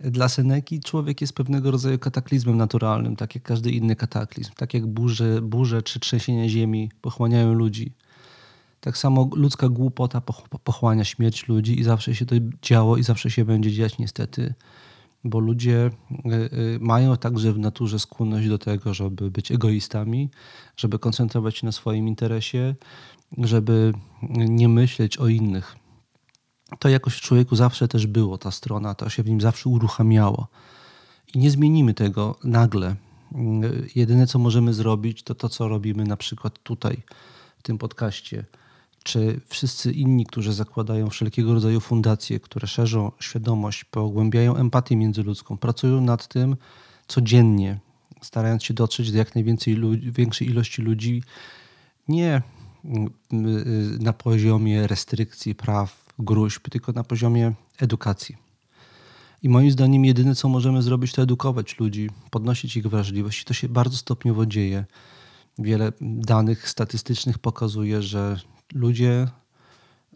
[0.00, 4.52] dla Seneki człowiek jest pewnego rodzaju kataklizmem naturalnym, tak jak każdy inny kataklizm.
[4.56, 7.92] Tak jak burze, burze czy trzęsienia ziemi pochłaniają ludzi.
[8.80, 10.22] Tak samo ludzka głupota
[10.64, 14.54] pochłania śmierć ludzi i zawsze się to działo i zawsze się będzie dziać niestety,
[15.24, 20.30] bo ludzie y, y, mają także w naturze skłonność do tego, żeby być egoistami,
[20.76, 22.74] żeby koncentrować się na swoim interesie,
[23.38, 23.92] żeby
[24.32, 25.76] nie myśleć o innych.
[26.78, 30.48] To jakoś w człowieku zawsze też było, ta strona, to się w nim zawsze uruchamiało.
[31.34, 32.96] I nie zmienimy tego nagle.
[33.64, 37.02] Y, jedyne, co możemy zrobić, to to, co robimy na przykład tutaj,
[37.58, 38.44] w tym podcaście
[39.08, 46.00] czy wszyscy inni, którzy zakładają wszelkiego rodzaju fundacje, które szerzą świadomość, pogłębiają empatię międzyludzką, pracują
[46.00, 46.56] nad tym
[47.06, 47.78] codziennie,
[48.20, 51.22] starając się dotrzeć do jak najwięcej ludzi, większej ilości ludzi,
[52.08, 52.42] nie
[52.84, 58.36] mm, y, na poziomie restrykcji, praw, gruźb, tylko na poziomie edukacji.
[59.42, 63.42] I moim zdaniem jedyne, co możemy zrobić, to edukować ludzi, podnosić ich wrażliwość.
[63.42, 64.84] I to się bardzo stopniowo dzieje.
[65.58, 68.40] Wiele danych statystycznych pokazuje, że
[68.74, 69.28] ludzie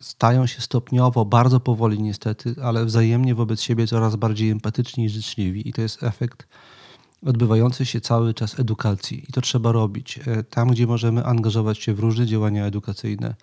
[0.00, 5.68] stają się stopniowo, bardzo powoli niestety, ale wzajemnie wobec siebie coraz bardziej empatyczni i życzliwi.
[5.68, 6.46] I to jest efekt
[7.26, 9.24] odbywający się cały czas edukacji.
[9.28, 10.20] I to trzeba robić.
[10.26, 13.34] E, tam, gdzie możemy angażować się w różne działania edukacyjne.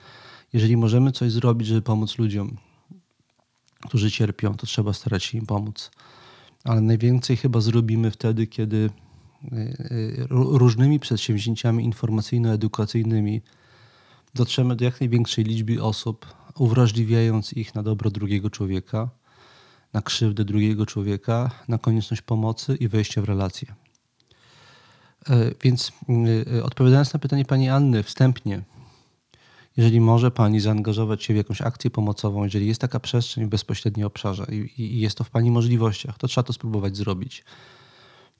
[0.53, 2.57] Jeżeli możemy coś zrobić, żeby pomóc ludziom,
[3.87, 5.91] którzy cierpią, to trzeba starać się im pomóc.
[6.63, 8.89] Ale najwięcej chyba zrobimy wtedy, kiedy
[9.43, 9.71] e, e,
[10.29, 13.41] różnymi przedsięwzięciami informacyjno-edukacyjnymi
[14.33, 16.25] dotrzemy do jak największej liczby osób,
[16.57, 19.09] uwrażliwiając ich na dobro drugiego człowieka,
[19.93, 23.75] na krzywdę drugiego człowieka, na konieczność pomocy i wejścia w relacje.
[25.29, 25.91] E, więc
[26.57, 28.61] e, odpowiadając na pytanie pani Anny wstępnie,
[29.79, 34.05] jeżeli może pani zaangażować się w jakąś akcję pomocową, jeżeli jest taka przestrzeń w bezpośrednim
[34.05, 37.43] obszarze i, i jest to w pani możliwościach, to trzeba to spróbować zrobić.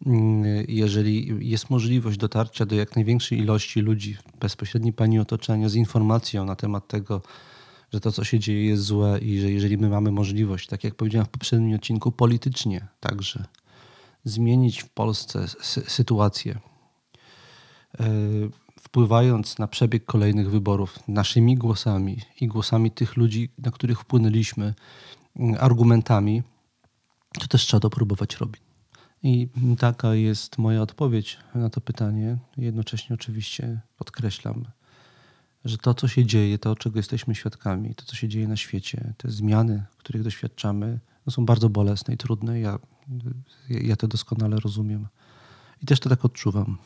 [0.06, 5.76] Mm, jeżeli jest możliwość dotarcia do jak największej ilości ludzi w bezpośrednim Pani otoczeniu z
[5.76, 7.22] informacją na temat tego,
[7.94, 10.96] że to, co się dzieje, jest złe i że jeżeli my mamy możliwość, tak jak
[10.96, 13.46] powiedziałem w poprzednim odcinku, politycznie także
[14.24, 15.46] zmienić w Polsce
[15.88, 16.60] sytuację,
[18.00, 18.06] e,
[18.90, 24.74] wpływając na przebieg kolejnych wyborów naszymi głosami i głosami tych ludzi, na których wpłynęliśmy,
[25.36, 26.44] mm, argumentami,
[27.40, 28.62] to też trzeba to próbować robić.
[29.24, 32.38] I taka jest moja odpowiedź na to pytanie.
[32.58, 34.66] Jednocześnie oczywiście podkreślam,
[35.66, 39.14] że to, co się dzieje, to, czego jesteśmy świadkami, to, co się dzieje na świecie,
[39.18, 42.60] te zmiany, których doświadczamy, no są bardzo bolesne i trudne.
[42.60, 42.80] Ja,
[43.70, 45.08] ja to doskonale rozumiem.
[45.84, 46.78] I też to tak odczuwam.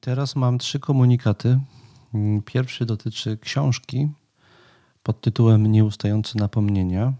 [0.00, 1.60] Teraz mam trzy komunikaty.
[2.44, 4.08] Pierwszy dotyczy książki
[5.02, 7.12] pod tytułem Nieustające napomnienia.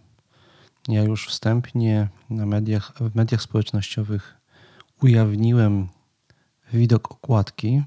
[0.89, 4.37] Ja już wstępnie na mediach, w mediach społecznościowych
[5.03, 5.89] ujawniłem
[6.72, 7.83] widok okładki.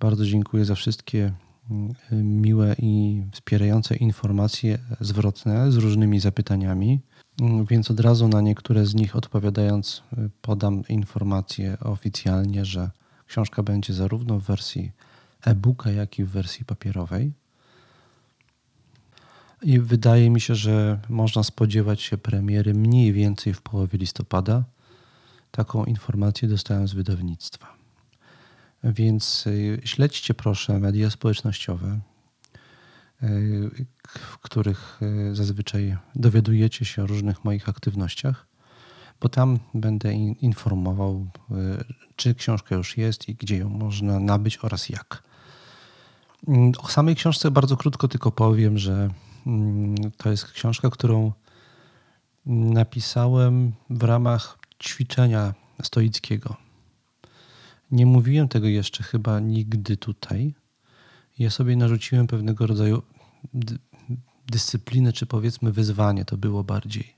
[0.00, 1.32] Bardzo dziękuję za wszystkie
[1.70, 1.94] mm,
[2.40, 7.00] miłe i wspierające informacje zwrotne z różnymi zapytaniami.
[7.40, 12.90] Mm, więc od razu na niektóre z nich odpowiadając, y, podam informację oficjalnie, że
[13.26, 14.92] książka będzie zarówno w wersji
[15.42, 17.32] e-booka, jak i w wersji papierowej.
[19.62, 24.64] I wydaje mi się, że można spodziewać się premiery mniej więcej w połowie listopada.
[25.50, 27.76] Taką informację dostałem z wydawnictwa.
[28.84, 32.00] Więc y, śledźcie proszę media społecznościowe,
[33.22, 35.00] y, w których
[35.30, 38.46] y, zazwyczaj dowiadujecie się o różnych moich aktywnościach,
[39.20, 41.26] bo tam będę informował,
[42.16, 45.22] czy książka już jest i gdzie ją można nabyć oraz jak.
[46.48, 49.10] Mm, o samej książce bardzo krótko tylko powiem, że
[49.46, 51.32] mm, to jest książka, którą
[52.46, 56.56] napisałem w ramach ćwiczenia stoickiego.
[57.90, 60.54] Nie mówiłem tego jeszcze chyba nigdy tutaj.
[61.38, 63.02] Ja sobie narzuciłem pewnego rodzaju
[64.46, 67.15] dyscyplinę, czy powiedzmy wyzwanie to było bardziej.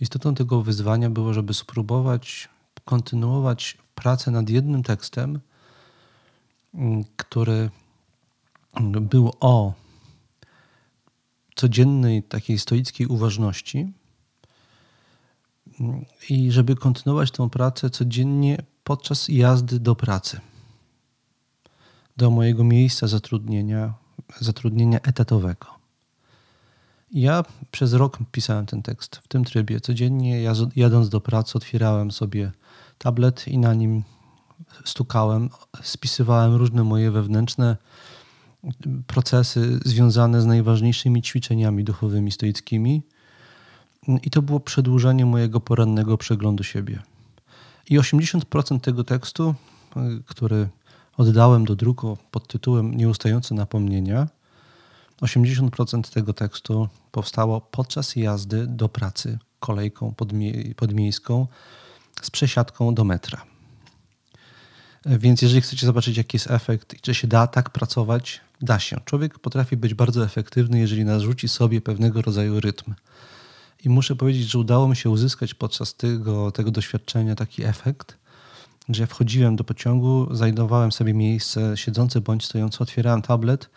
[0.00, 2.48] Istotą tego wyzwania było, żeby spróbować
[2.84, 5.40] kontynuować pracę nad jednym tekstem,
[6.74, 7.70] mm, który
[9.00, 9.72] był o
[11.54, 13.92] codziennej takiej stoickiej uważności
[15.80, 20.40] mm, i żeby kontynuować tę pracę codziennie podczas jazdy do pracy,
[22.16, 23.94] do mojego miejsca zatrudnienia,
[24.40, 25.79] zatrudnienia etatowego.
[27.12, 29.80] Ja przez rok pisałem ten tekst w tym trybie.
[29.80, 30.42] Codziennie
[30.76, 32.52] jadąc do pracy otwierałem sobie
[32.98, 34.02] tablet i na nim
[34.84, 35.50] stukałem,
[35.82, 37.76] spisywałem różne moje wewnętrzne
[39.06, 43.02] procesy związane z najważniejszymi ćwiczeniami duchowymi, stoickimi.
[44.22, 47.02] I to było przedłużenie mojego porannego przeglądu siebie.
[47.90, 49.54] I 80% tego tekstu,
[50.26, 50.68] który
[51.16, 54.28] oddałem do druku pod tytułem Nieustające napomnienia,
[55.22, 61.46] 80% tego tekstu powstało podczas jazdy do pracy kolejką podmie podmiejską
[62.22, 63.44] z przesiadką do metra.
[65.06, 69.00] Więc jeżeli chcecie zobaczyć, jaki jest efekt i czy się da tak pracować, da się.
[69.04, 72.94] Człowiek potrafi być bardzo efektywny, jeżeli narzuci sobie pewnego rodzaju rytm.
[73.84, 78.16] I muszę powiedzieć, że udało mi się uzyskać podczas tego, tego doświadczenia taki efekt,
[78.88, 83.70] że ja wchodziłem do pociągu, znajdowałem sobie miejsce siedzące bądź stojące, otwierałem tablet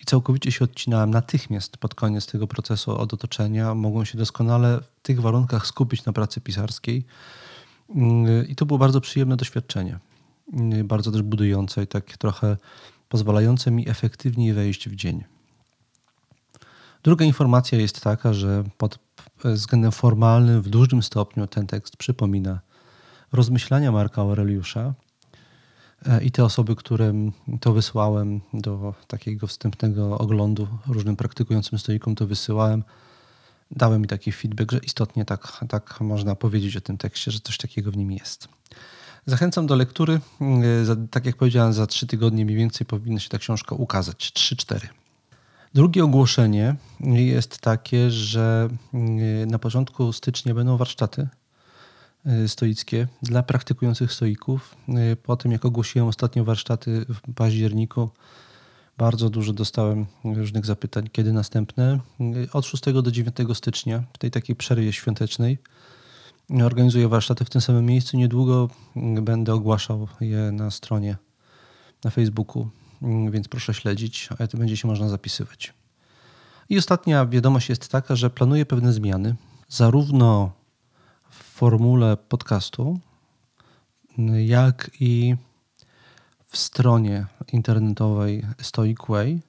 [0.00, 3.74] i całkowicie się odcinałem natychmiast pod koniec tego procesu od otoczenia.
[3.74, 7.04] Mogłem się doskonale w tych warunkach skupić na pracy pisarskiej.
[8.48, 9.98] I to było bardzo przyjemne doświadczenie.
[10.84, 12.56] Bardzo też budujące i tak trochę
[13.08, 15.24] pozwalające mi efektywniej wejść w dzień.
[17.02, 18.98] Druga informacja jest taka, że pod
[19.44, 22.60] względem formalnym w dużym stopniu ten tekst przypomina
[23.32, 24.94] rozmyślania Marka Aureliusza
[26.22, 32.84] i te osoby, którym to wysłałem do takiego wstępnego oglądu różnym praktykującym stoikom, to wysyłałem,
[33.70, 37.58] dały mi taki feedback, że istotnie tak, tak można powiedzieć o tym tekście, że coś
[37.58, 38.48] takiego w nim jest.
[39.26, 40.20] Zachęcam do lektury.
[40.40, 44.32] E, tak jak powiedziałem, za trzy tygodnie mniej więcej powinna się ta książka ukazać.
[44.34, 44.86] 3-4.
[45.74, 51.28] Drugie ogłoszenie jest takie, że mm, na początku stycznia będą warsztaty
[52.46, 54.76] stoickie dla praktykujących stoików.
[55.12, 58.10] Y, po tym, jak ogłosiłem ostatnio warsztaty w październiku,
[58.98, 62.00] bardzo dużo dostałem różnych zapytań, kiedy następne.
[62.20, 65.58] Y, od 6 do 9 stycznia, w tej takiej przerwie świątecznej,
[66.64, 68.16] organizuję warsztaty w tym samym miejscu.
[68.16, 68.68] Niedługo
[69.22, 71.16] będę ogłaszał je na stronie
[72.04, 72.70] na Facebooku
[73.30, 75.74] więc proszę śledzić, a to będzie się można zapisywać.
[76.68, 79.34] I ostatnia wiadomość jest taka, że planuję pewne zmiany,
[79.68, 80.52] zarówno
[81.60, 83.00] formule podcastu,
[84.46, 85.34] jak i
[86.46, 89.40] w stronie internetowej Stoic Way.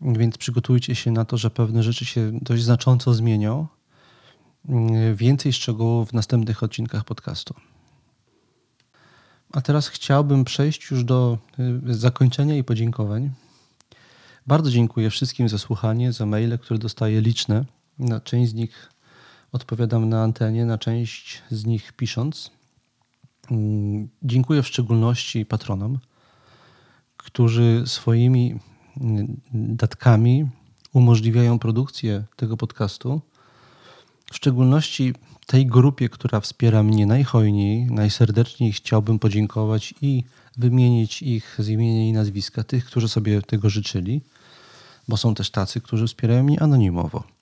[0.00, 3.66] Więc przygotujcie się na to, że pewne rzeczy się dość znacząco zmienią.
[5.14, 7.54] Więcej szczegółów w następnych odcinkach podcastu.
[9.52, 11.38] A teraz chciałbym przejść już do
[11.88, 13.30] y, zakończenia i podziękowań.
[14.46, 17.64] Bardzo dziękuję wszystkim za słuchanie, za maile, które dostaję liczne.
[17.98, 18.93] Na część z nich
[19.54, 22.50] odpowiadam na antenie, na część z nich pisząc.
[23.50, 25.98] Mm, dziękuję w szczególności patronom,
[27.16, 28.58] którzy swoimi
[29.52, 30.48] datkami
[30.92, 33.20] umożliwiają produkcję tego podcastu.
[34.32, 35.14] W szczególności
[35.46, 40.24] tej grupie, która wspiera mnie najhojniej, najserdeczniej chciałbym podziękować i
[40.56, 44.20] wymienić ich z imienia i nazwiska, tych, którzy sobie tego życzyli,
[45.08, 47.33] bo są też tacy, którzy wspierają mnie anonimowo.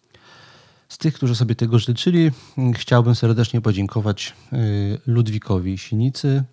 [0.93, 2.31] Z tych, którzy sobie tego życzyli,
[2.75, 6.45] chciałbym serdecznie podziękować y, Ludwikowi Sinicy,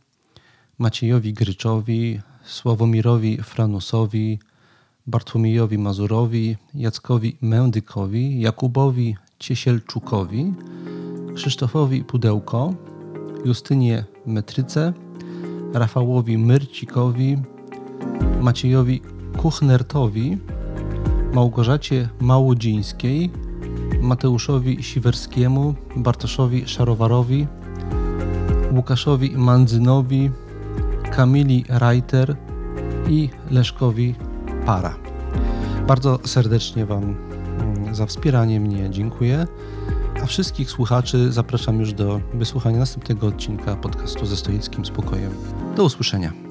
[0.77, 4.39] Maciejowi Gryczowi, Sławomirowi Franusowi,
[5.07, 10.53] Bartłomiejowi Mazurowi, Jackowi Mędykowi, Jakubowi Ciesielczukowi,
[11.35, 12.73] Krzysztofowi Pudełko,
[13.45, 14.93] Justynie Metryce,
[15.73, 17.37] Rafałowi Myrcikowi,
[18.41, 19.01] Maciejowi
[19.37, 20.37] Kuchnertowi,
[21.33, 23.31] Małgorzacie Małodzińskiej,
[24.01, 27.47] Mateuszowi Siwerskiemu, Bartoszowi Szarowarowi,
[28.71, 30.31] Łukaszowi Mandzynowi,
[31.11, 32.35] Kamili Reiter
[33.09, 34.15] i Leszkowi
[34.65, 34.95] Para.
[35.87, 39.47] Bardzo serdecznie Wam mm, za wspieranie mnie dziękuję.
[40.23, 45.31] A wszystkich słuchaczy zapraszam już do wysłuchania następnego odcinka podcastu ze stoickim spokojem.
[45.75, 46.48] Do usłyszenia.